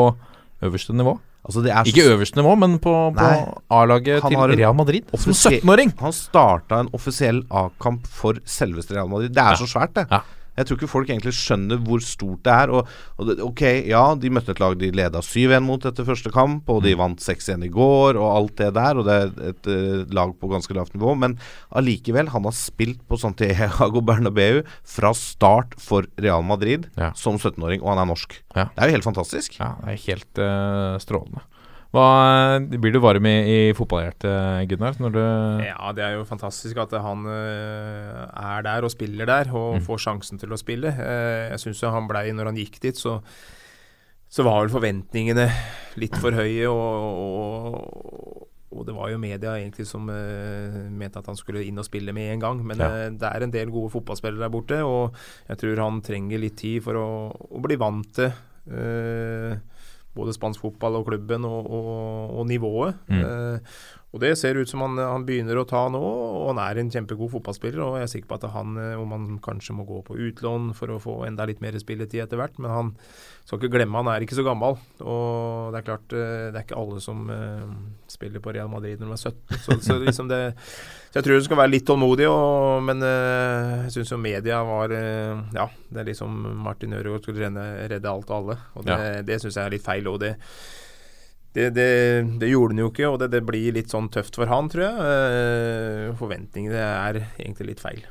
[0.67, 1.15] øverste nivå.
[1.47, 3.27] Altså, det er så Ikke øverste nivå, men på, på
[3.71, 5.07] A-laget til Real Madrid.
[5.15, 5.93] Som 17-åring!
[6.03, 9.31] Han starta en offisiell A-kamp for selveste Real Madrid.
[9.37, 9.61] Det er Ja.
[9.63, 10.09] så svært, det.
[10.11, 10.25] Ja.
[10.57, 12.71] Jeg tror ikke folk egentlig skjønner hvor stort det er.
[12.73, 12.87] Og,
[13.17, 16.67] og det, ok, ja, de møtte et lag de leda 7-1 mot etter første kamp,
[16.69, 16.85] og Mm.
[16.87, 18.97] de vant 6-1 i går, og alt det der.
[18.97, 21.13] Og det er et uh, lag på ganske lavt nivå.
[21.17, 21.37] Men
[21.71, 27.11] allikevel, han har spilt på Santiago Bernabeu fra start for Real Madrid Ja.
[27.13, 28.39] som 17-åring, og han er norsk.
[28.55, 28.67] Ja.
[28.73, 29.59] Det er jo helt fantastisk.
[29.59, 31.43] Ja, det er helt uh, strålende.
[31.97, 34.97] Hva, blir du varm i, i fotballhjertet, Gunnar?
[35.65, 39.85] Ja, det er jo fantastisk at han uh, er der og spiller der, og Mm.
[39.87, 40.91] får sjansen til å spille.
[40.93, 43.17] Uh, jeg syns han blei, når han gikk dit, så,
[44.29, 45.47] så var vel forventningene
[45.97, 51.29] litt for høye, og, og, og det var jo media egentlig som uh, mente at
[51.31, 52.61] han skulle inn og spille med en gang.
[52.67, 52.91] Men Ja.
[53.09, 55.15] det er en del gode fotballspillere der borte, og
[55.49, 58.29] jeg tror han trenger litt tid for å, å bli vant til
[58.69, 59.57] eh,
[60.17, 62.97] både spansk fotball og klubben og, og, og nivået.
[63.07, 63.23] Mm.
[64.15, 66.91] Og det ser ut som han, han begynner å ta nå, og han er en
[66.93, 67.81] kjempegod fotballspiller.
[67.83, 70.69] Og jeg er sikker på at han, eh, om han kanskje må gå på utlån
[70.77, 72.93] for å få enda litt mer spilletid etter hvert, men han
[73.43, 74.79] skal ikke glemme han er ikke så gammel.
[75.03, 77.67] Og det er klart, eh, det er ikke alle som eh,
[78.07, 79.59] spiller på Real Madrid når de er 17.
[79.67, 80.41] Så, så, liksom det,
[81.11, 84.95] så jeg tror du skal være litt tålmodig, og, men jeg syns jo media var
[84.95, 88.59] Ja, det er liksom Martin Ødegaard skulle redde, alt og alle.
[88.79, 90.07] Og det, det syns jeg er litt feil.
[90.07, 90.37] Og det,
[91.57, 91.89] det, det,
[92.37, 94.85] det gjorde han jo ikke, og det, det blir litt sånn tøft for han, tror
[94.85, 95.09] jeg.
[95.09, 98.05] Eh, forventningene er egentlig litt feil.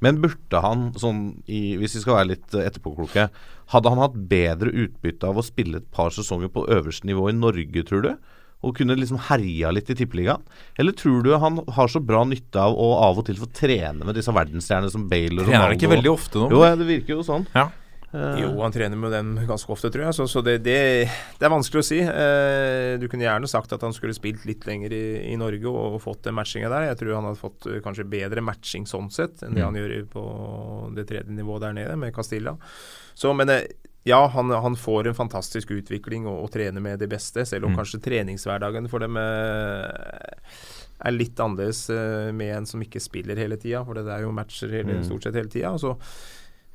[0.00, 3.28] Men burde han, sånn i, hvis vi skal være litt eh, etterpåkloke,
[3.74, 7.36] hadde han hatt bedre utbytte av å spille et par sesonger på øverste nivå i
[7.36, 8.12] Norge, tror du?
[8.64, 10.46] Og kunne liksom herja litt i Tippeligaen?
[10.80, 14.06] Eller tror du han har så bra nytte av å av og til få trene
[14.06, 16.48] med disse verdensstjernene som Bale og trener er det ikke veldig ofte nå?
[16.54, 17.46] Jo, ja, det virker jo sånn.
[17.54, 17.68] Ja.
[18.14, 20.14] Eh, Jo, han trener med dem ganske ofte, tror jeg.
[20.16, 20.76] Så, så det, det,
[21.38, 21.98] det er vanskelig å si.
[22.00, 25.02] Eh, du kunne gjerne sagt at han skulle spilt litt lenger i,
[25.32, 26.86] i Norge og, fått den matchinga der.
[26.88, 29.66] Jeg tror han hadde fått eh, kanskje bedre matching sånn sett enn det Mm.
[29.68, 30.24] han gjør på
[30.96, 32.56] det tredje nivået der nede, med Castilla.
[33.18, 33.50] Så, men
[34.08, 37.74] ja, han, han får en fantastisk utvikling og, og trener med det beste, selv om
[37.74, 37.80] Mm.
[37.82, 40.48] kanskje treningshverdagen for dem eh,
[41.04, 44.32] er litt annerledes eh, med en som ikke spiller hele tida, for det er jo
[44.34, 45.04] matcher hele, Mm.
[45.06, 45.74] stort sett hele tida.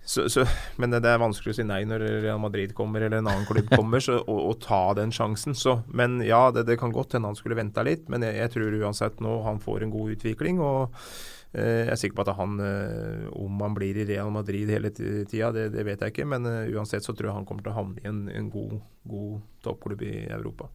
[0.06, 0.44] Så, så,
[0.76, 3.46] men det, det er vanskelig å si nei når Real Madrid kommer eller en annen
[3.48, 5.56] klubb kommer, så, og, og, ta den sjansen.
[5.56, 8.54] Så, men ja, det, det kan godt hende han skulle venta litt, men jeg, jeg
[8.58, 10.60] tror uansett nå han får en god utvikling.
[10.64, 10.92] og
[11.54, 15.26] jeg er sikker på at han, eh, om han blir i Real Madrid hele ti-
[15.30, 16.26] tida, det, det vet jeg ikke.
[16.26, 18.80] Men eh, uansett så tror jeg han kommer til å havne i en, en god,
[19.12, 19.36] god
[19.66, 20.70] toppklubb i Europa.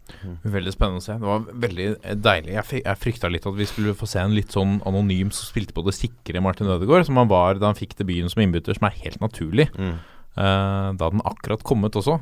[0.44, 1.16] Veldig spennende å se.
[1.18, 2.54] Det var veldig eh, deilig.
[2.60, 5.74] Jeg, jeg frykta litt at vi skulle få se en litt sånn anonym som spilte
[5.74, 8.86] på det sikre Martin Ødegaard, som han var da han fikk debuten som innbytter, som
[8.90, 9.66] er helt naturlig.
[9.74, 9.96] Mm.
[10.38, 12.20] Uh, da hadde den akkurat kommet også.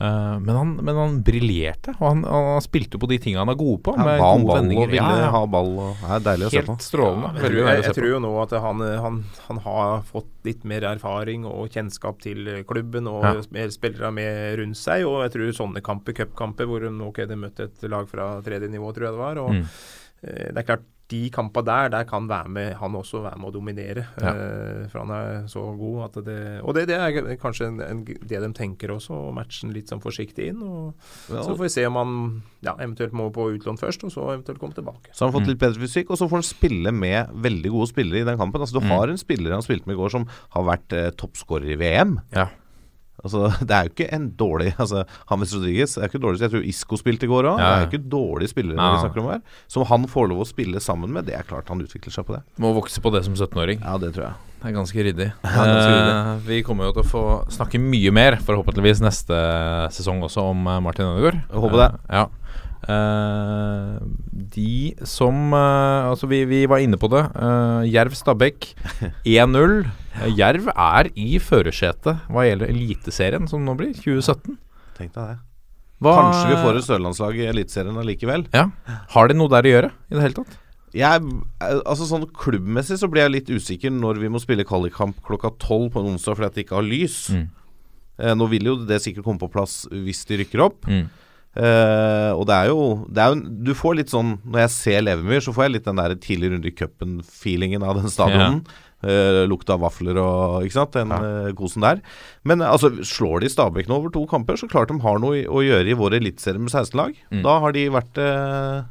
[0.00, 3.58] Eh, men han, men han briljerte, og han, han spilte på de tingene han er
[3.60, 3.92] god på.
[3.98, 5.30] Ja, med gode ball og ville Ja, ja.
[5.34, 5.72] ha ball.
[5.76, 6.72] Og, er deilig å se på.
[6.72, 7.32] Helt strålende.
[7.36, 9.18] Jeg tror, jeg, jeg tror jo nå at han, han,
[9.50, 13.34] han har fått litt mer erfaring og kjennskap til klubben og Ja.
[13.52, 15.04] mer spillere med rundt seg.
[15.04, 18.94] Og jeg tror sånne kamper, cupkamper, hvor ok, de møtte et lag fra tredje nivå,
[18.96, 19.42] tror jeg det var.
[19.44, 19.66] Og Mm.
[20.24, 23.48] eh, det er klart de kampene der, der kan være med, han også være med
[23.50, 24.04] å dominere.
[24.22, 24.30] Ja.
[24.30, 28.04] Eh, for han er så god at det Og det, det er kanskje en, en,
[28.04, 30.62] det de tenker også, å matche den litt sånn forsiktig inn.
[30.62, 30.94] Og
[31.30, 31.42] Ja.
[31.42, 32.14] Så får vi se om han
[32.62, 35.10] ja, eventuelt må på utlån først, og så eventuelt komme tilbake.
[35.12, 37.90] Så har han fått litt bedre fysikk, og så får han spille med veldig gode
[37.90, 38.60] spillere i den kampen.
[38.62, 38.90] Altså Du Mm.
[38.94, 42.18] har en spiller han spilte med i går som har vært eh, toppskårer i VM.
[42.32, 42.46] Ja.
[43.20, 46.68] Altså Det er jo ikke en dårlig Altså Hames Rodriguez er ikke dårlig Jeg tror
[46.72, 47.60] Isco spilte i går òg.
[47.60, 49.42] Ja, Det er jo ikke dårlige spillere vi snakker om her.
[49.70, 51.28] Som han får lov å spille sammen med.
[51.28, 52.44] Det er klart han utvikler seg på det.
[52.62, 53.82] Må vokse på det som 17-åring.
[53.84, 54.50] Ja, det tror jeg.
[54.60, 55.28] Det er ganske ryddig.
[55.44, 56.16] ganske ryddig.
[56.16, 59.38] Eh, vi kommer jo til å få snakke mye mer, forhåpentligvis neste
[59.96, 61.40] sesong også, om eh, Martin Ødegaard.
[61.46, 61.88] Jeg håper det.
[62.10, 62.26] Eh, ja.
[62.80, 64.00] Uh,
[64.32, 67.22] de som uh, Altså, vi, vi var inne på det.
[67.36, 68.72] Uh, Jerv Stabæk
[69.28, 69.84] 1-0.
[70.36, 74.58] Jerv er i førersetet hva gjelder Eliteserien, som nå blir 2017.
[74.98, 75.38] Tenk deg det.
[76.00, 78.46] Hva, Kanskje vi får et sørlandslag i Eliteserien allikevel.
[78.56, 78.66] Ja.
[79.12, 80.58] Har de noe der å gjøre i det hele tatt?
[80.96, 81.22] Jeg,
[81.62, 85.92] altså sånn Klubbmessig så blir jeg litt usikker når vi må spille kvalikkamp klokka tolv
[85.94, 87.18] på en onsdag fordi at det ikke har lys.
[87.30, 87.44] Mm.
[88.20, 90.88] Eh, nå vil jo det sikkert komme på plass hvis de rykker opp.
[90.90, 91.04] Mm.
[91.60, 95.00] Eh, og det er jo, det er jo Du får litt sånn Når jeg ser
[95.02, 98.60] Levermyr, så får jeg litt den der tidlig runde i cupen-feelingen av den stadionen.
[99.00, 100.92] Eh, lukta vafler og Ikke sant?
[100.92, 102.02] Den eh, kosen der.
[102.44, 105.62] Men altså slår de Stabæk nå over to kamper, så klart de har noe å
[105.64, 107.16] gjøre i vår eliteserie med 16 lag.
[107.32, 107.40] Mm.
[107.46, 108.82] Da har de vært uh,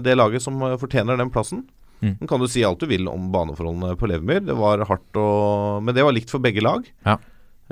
[0.00, 1.66] det, laget som fortjener den plassen.
[2.00, 2.16] Mm.
[2.22, 4.46] Men kan du si alt du vil om baneforholdene på Levermyr.
[4.48, 6.88] Det var hardt og Men det var likt for begge lag.
[7.04, 7.18] Ja.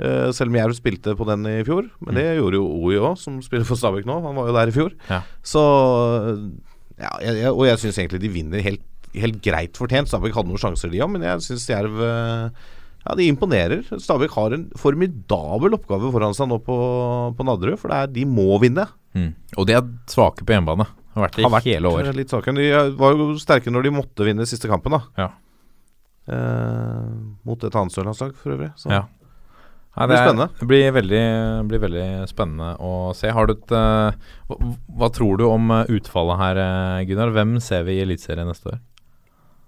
[0.01, 1.89] Uh, selv om Jerv spilte på den i fjor.
[2.05, 4.21] Men det gjorde jo OI òg, som spiller for Stabæk nå.
[4.29, 4.93] Han var jo der i fjor.
[5.09, 5.23] Ja.
[5.41, 5.65] Så
[7.01, 8.85] ja, jeg, Og jeg syns egentlig de vinner helt,
[9.17, 10.09] helt greit fortjent.
[10.11, 12.63] Stabæk hadde noen sjanser, de òg, men jeg syns Jerv eh,
[13.01, 13.83] ja, de imponerer.
[13.89, 16.77] Stabæk har en formidabel oppgave foran seg nå på,
[17.37, 18.87] på Nadderud, for det er, de må vinne.
[19.17, 19.31] Mm.
[19.57, 20.87] Og de er svake på hjemmebane.
[21.15, 22.11] Har vært det Har vært hele år.
[22.15, 22.55] litt svake.
[22.55, 25.01] De eh, var jo sterke når de måtte vinne siste kampen, da.
[25.19, 25.31] Ja.
[26.31, 27.09] Eh,
[27.47, 28.71] mot et annet sørlandslag, for øvrig.
[28.79, 28.93] Så.
[28.93, 29.07] Ja.
[29.91, 30.47] Nei, Det blir.
[30.59, 31.23] Det blir veldig,
[31.67, 33.27] blir veldig spennende å se.
[33.27, 34.15] Har du et uh,
[34.47, 34.57] hva,
[34.87, 37.33] hva tror du om eh, utfallet her, eh, Gunnar?
[37.35, 38.79] Hvem ser vi i Eliteserien neste år?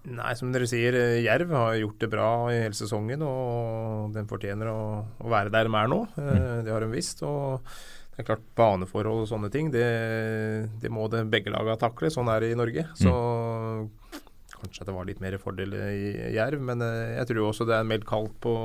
[0.04, 4.28] Nei, som dere sier, eh, Jerv har gjort det bra i hele sesongen, og den
[4.28, 4.80] fortjener å,
[5.24, 5.99] å være der de er nå.
[6.18, 6.64] Mm.
[6.66, 7.24] Det har de visst.
[7.24, 7.64] og
[8.14, 9.86] det er klart Baneforhold og sånne ting, det,
[10.84, 12.12] det må det begge lagene takle.
[12.14, 12.84] Sånn er det i Norge.
[12.99, 13.14] Så
[14.60, 17.88] kanskje det var litt mer fordel i Jerv, men eh, jeg tror også det er
[17.88, 18.58] meldt kaldt på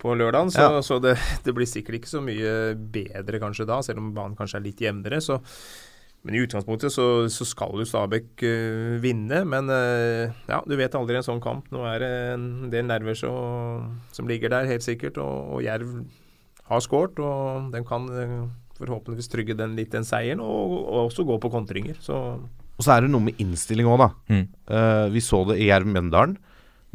[0.00, 0.80] på lørdagen, så, Ja.
[0.80, 1.10] så det,
[1.44, 4.80] det blir sikkert ikke så mye bedre kanskje da, selv om banen kanskje er litt
[4.80, 5.18] jevnere.
[5.20, 5.36] så
[6.26, 9.42] men i utgangspunktet så, så skal jo Stabæk uh, vinne.
[9.48, 11.70] Men uh, ja, du vet aldri en sånn kamp.
[11.72, 13.30] Nå er det en del nerver så,
[14.12, 15.20] som ligger der, helt sikkert.
[15.22, 15.94] Og, og Jerv
[16.70, 18.44] har skåret, og den kan uh,
[18.80, 20.44] forhåpentligvis trygge den litt, den seieren.
[20.44, 21.96] Og, og også gå på kontringer.
[22.04, 22.16] Så
[22.80, 24.10] Og så er det noe med innstilling òg, da.
[24.32, 24.44] Mm.
[24.72, 26.38] Eh, vi så det i Jerv Mjøndalen,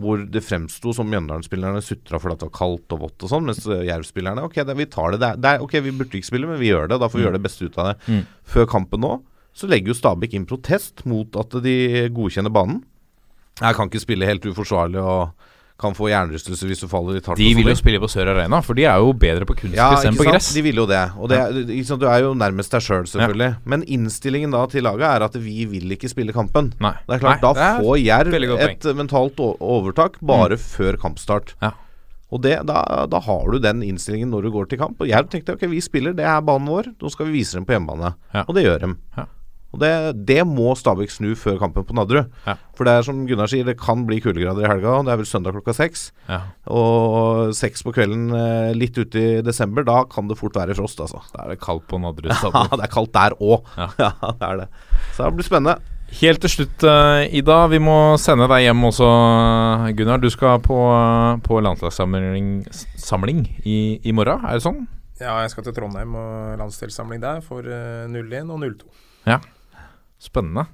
[0.02, 3.62] hvor det fremsto som Mjøndalen-spillerne sutra fordi det var kaldt og vått og sånn, mens
[3.64, 5.22] eh, Jerv-spillerne Ok, det, vi tar det.
[5.24, 7.00] Det det ok, vi burde ikke spille, men vi gjør det.
[7.00, 7.96] Da får vi gjøre det beste ut av det.
[8.12, 8.26] Mm.
[8.56, 9.14] Før kampen nå
[9.56, 11.76] så legger jo Stabæk inn protest mot at de
[12.12, 12.82] godkjenner banen.
[13.62, 15.46] Jeg kan ikke spille helt uforsvarlig og
[15.80, 17.40] kan få hjernerystelse hvis du faller litt hardt.
[17.40, 20.08] De vil jo spille på Sør Arena, for de er jo bedre på kunstgress Ja,
[20.08, 20.54] enn på gress.
[20.56, 21.02] De vil jo det.
[21.20, 21.40] Og det,
[21.88, 22.00] sant?
[22.00, 23.50] Du er jo nærmest deg sjøl, selv, selvfølgelig.
[23.74, 26.72] Men innstillingen da til laget er at vi vil ikke spille kampen.
[26.84, 26.96] Nei.
[27.04, 28.38] Det er klart, Nei, Da er får Jerv
[28.70, 31.58] et mentalt overtak bare før kampstart.
[31.64, 31.76] Ja.
[32.34, 35.00] Og det, da, da har du den innstillingen når du går til kamp.
[35.04, 36.94] Og Jerv tenkte ok, vi spiller, det er banen vår.
[37.02, 38.16] Nå skal vi vise dem på hjemmebane.
[38.34, 38.48] Ja.
[38.48, 38.98] Og det gjør dem.
[39.20, 39.28] Ja.
[39.76, 39.92] Og det,
[40.28, 42.30] det må Stabæk snu før kampen på Nadderud.
[42.48, 42.56] Ja.
[42.78, 44.98] For det er som Gunnar sier, det kan bli kuldegrader i helga.
[45.04, 46.08] Det er vel søndag klokka seks.
[46.30, 46.42] Ja.
[46.72, 51.02] Og seks på kvelden eh, litt ute i desember, da kan det fort være frost,
[51.04, 51.20] altså.
[51.34, 53.68] Da er det kaldt på Nadderud Ja, det er kaldt der òg.
[53.76, 53.92] Ja.
[54.06, 54.12] Ja.
[54.40, 54.68] det er det.
[55.16, 55.78] Så det blir spennende.
[56.20, 57.60] Helt til slutt, eh, Ida.
[57.72, 59.08] Vi må sende deg hjem også,
[59.98, 60.22] Gunnar.
[60.22, 60.78] Du skal på,
[61.44, 64.86] på landslagssamling i, i morgen, er det sånn?
[65.16, 68.90] ja, jeg skal til Trondheim og landsdelssamling der for eh, 01 og 02.
[70.26, 70.66] Spennende.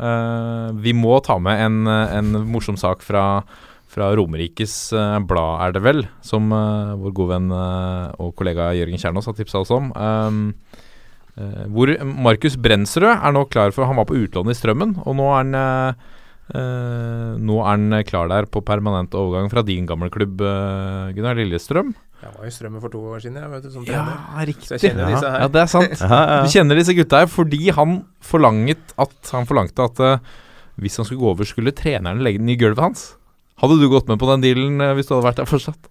[0.00, 3.42] Uh, vi må ta med en, en morsom sak fra,
[3.92, 8.70] fra Romerikes uh, Blad, er det vel, som uh, vår gode venn eh, og kollega
[8.78, 9.90] Jørgen Kjernås har tipsa oss om.
[9.92, 10.40] Um,
[11.36, 15.18] eh, hvor Markus Brensrød er nå klar for Han var på utlån i Strømmen, og
[15.18, 16.08] nå er han eh,
[16.56, 21.38] eh, nå er han klar der på permanent overgang fra din gamle klubb, eh, Gunnar
[21.38, 21.94] Lillestrøm.
[22.22, 24.12] Jeg var i Strømmen for to år siden, jeg, vet du, som trener.
[24.14, 24.68] Ja, riktig.
[24.68, 25.40] Så jeg kjenner disse her.
[25.42, 26.02] Ja, det er sant.
[26.46, 30.36] Du kjenner disse gutta her fordi han forlanget at Han forlangte at uh,
[30.82, 33.02] hvis han skulle gå over, skulle treneren legge den i gulvet hans.
[33.58, 35.90] Hadde du gått med på den dealen uh, hvis du hadde vært der fortsatt?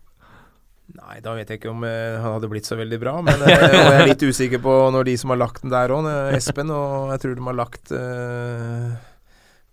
[0.91, 1.91] Nei, da vet jeg ikke om uh,
[2.23, 3.17] han hadde blitt så veldig bra.
[3.27, 6.07] Men jeg er litt usikker på når de som har lagt den der òg,
[6.37, 6.71] Espen.
[6.71, 7.91] Og jeg tror de har lagt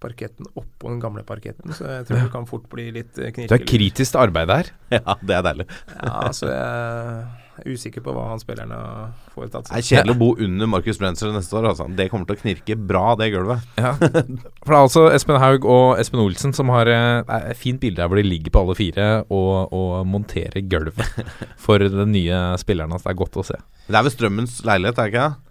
[0.03, 3.51] parketten oppå den gamle parketten, så jeg tror det kan fort bli litt knirkelig.
[3.51, 4.73] Du er kritisk til arbeidet her.
[4.99, 5.67] Ja, det er deilig.
[5.99, 10.21] Ja, altså jeg er usikker på hva han spillerne har foretatt Det er kjedelig å
[10.21, 11.71] bo under Markus Brenser neste år.
[11.73, 11.89] Altså.
[11.99, 13.65] Det kommer til å knirke bra, det gulvet.
[13.81, 13.95] Ja.
[14.63, 18.03] For det er altså Espen Haug og Espen Olsen som har eh, et fint bilde
[18.03, 21.03] her hvor de ligger på alle fire og, og monterer gulvet
[21.65, 23.05] for den nye spilleren hans.
[23.07, 23.59] Det er godt å se.
[23.89, 25.48] Det er vel Strømmens leilighet, er det ikke det?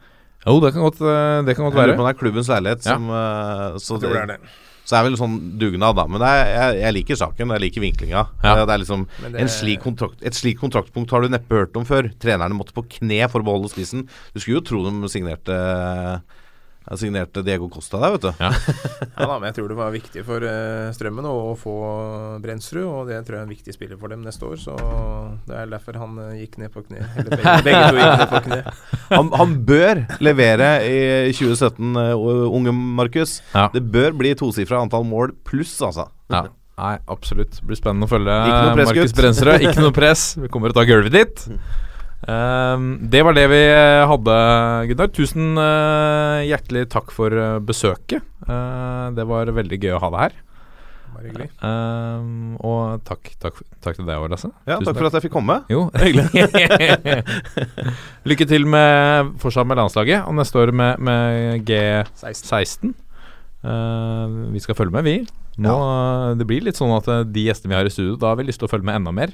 [0.47, 1.97] Jo, det kan godt, eh, det kan godt være.
[1.97, 2.95] på det er klubbens leilighet Ja.
[2.95, 4.37] som eh, så, det det.
[4.87, 6.05] så det er vel sånn dugnad, da.
[6.07, 8.21] Men det er, jeg, jeg liker saken, jeg liker vinklinga.
[8.43, 8.53] Ja.
[8.65, 11.75] Det er liksom Men det- en slik kontrakt, Et slikt kontraktpunkt har du neppe hørt
[11.75, 12.07] om før.
[12.17, 14.07] Trenerne måtte på kne for å beholde spissen.
[14.33, 16.21] Du skulle jo tro de signerte
[16.95, 18.31] Signerte Diego Costa der, vet du.
[18.39, 18.51] Ja.
[19.17, 21.71] Ja da, men jeg tror det var viktig for eh, Strømmen å, å få
[22.43, 24.59] Brensrud, og det tror jeg er en viktig spiller for dem neste år.
[24.61, 24.75] Så
[25.49, 27.01] det er derfor han eh, gikk ned på kne.
[27.17, 28.59] Eller begge, begge to gikk ned på kne.
[29.09, 32.13] Han, han bør levere i 2017, eh,
[32.59, 33.39] unge Markus.
[33.55, 33.65] Ja.
[33.73, 36.11] Det bør bli tosifra antall mål pluss, altså.
[36.29, 36.45] Ja.
[36.77, 37.57] Nei, absolutt.
[37.57, 38.38] Det blir spennende å følge
[38.77, 39.65] Markus Brensrud.
[39.65, 40.29] Ikke noe press.
[40.38, 41.47] Vi kommer til å ta gulvet ditt.
[42.28, 44.36] Ehm, det var det vi eh, hadde,
[44.89, 45.13] Gunnar.
[45.15, 48.25] Tusen eh, hjertelig takk for eh, besøket.
[48.47, 50.43] Det var veldig gøy å ha deg her.
[51.17, 51.47] Uh.
[51.65, 54.51] Ehm, og takk, takk, takk til deg òg, Lasse.
[54.67, 55.57] Ja, takk, takk for at jeg fikk komme.
[55.73, 55.88] Jo.
[58.30, 62.93] Lykke til med fortsatt med landslaget, og neste år med, med G16.
[63.65, 65.17] Uh, vi skal følge med, vi.
[65.57, 66.36] Nå, ja.
[66.38, 68.61] Det blir litt sånn at de gjestene vi har i studio, da har vi lyst
[68.61, 69.34] til å følge med enda mer.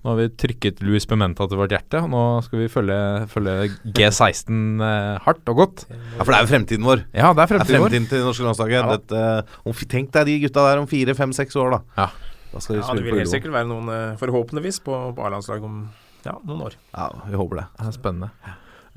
[0.00, 2.96] Nå har vi trykket Louis Pimenta til vårt hjerte, og nå skal vi følge,
[3.28, 3.56] følge
[3.98, 5.82] G16 eh, hardt og godt.
[5.90, 7.02] Ja, For det er jo fremtiden vår.
[7.12, 7.96] Ja, det er Det er fremtiden vår.
[7.96, 8.78] til det norske landslaget.
[8.78, 8.96] Ja.
[8.96, 11.82] Dette, om, tenk deg de gutta der om fire, fem, seks år, da.
[12.00, 12.08] Ja.
[12.50, 15.68] Da skal de Ja, det vil helt sikkert være noen, eh, forhåpentligvis, på, på A-landslaget
[15.68, 15.82] om
[16.24, 16.80] ja, noen år.
[16.96, 17.68] Ja, vi håper det.
[17.76, 18.32] Det er spennende.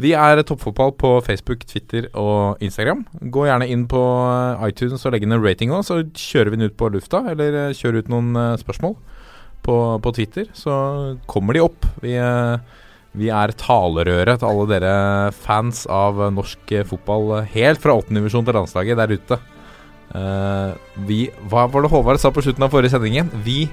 [0.01, 3.03] Vi er Toppfotball på Facebook, Twitter og Instagram.
[3.29, 6.61] Gå gjerne inn på eh, iTunes og legg inn en rating òg, så kjører vi
[6.61, 7.25] den ut på lufta.
[7.29, 8.95] Eller eh, kjør ut noen eh, spørsmål
[9.63, 10.73] på, på Twitter, så
[11.29, 11.87] kommer de opp.
[12.03, 12.83] Vi, eh,
[13.17, 14.93] vi er talerøret til alle dere
[15.35, 19.41] fans av norsk eh, fotball, eh, helt fra åttendedivisjon til landslaget der ute.
[21.07, 23.31] Vi Hva var det Håvard sa på slutten av forrige sendingen?
[23.41, 23.63] Vi,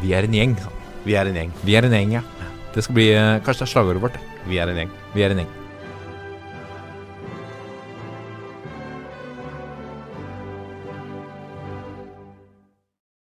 [0.00, 0.56] vi er en gjeng.
[1.04, 1.52] Vi er en gjeng.
[1.66, 2.24] Vi er en gjeng, ja.
[2.72, 3.10] Det skal bli
[3.44, 4.20] Kanskje det er slagordet vårt.
[4.48, 5.00] Vi er en gjeng.
[5.12, 5.59] Vi er en gjeng.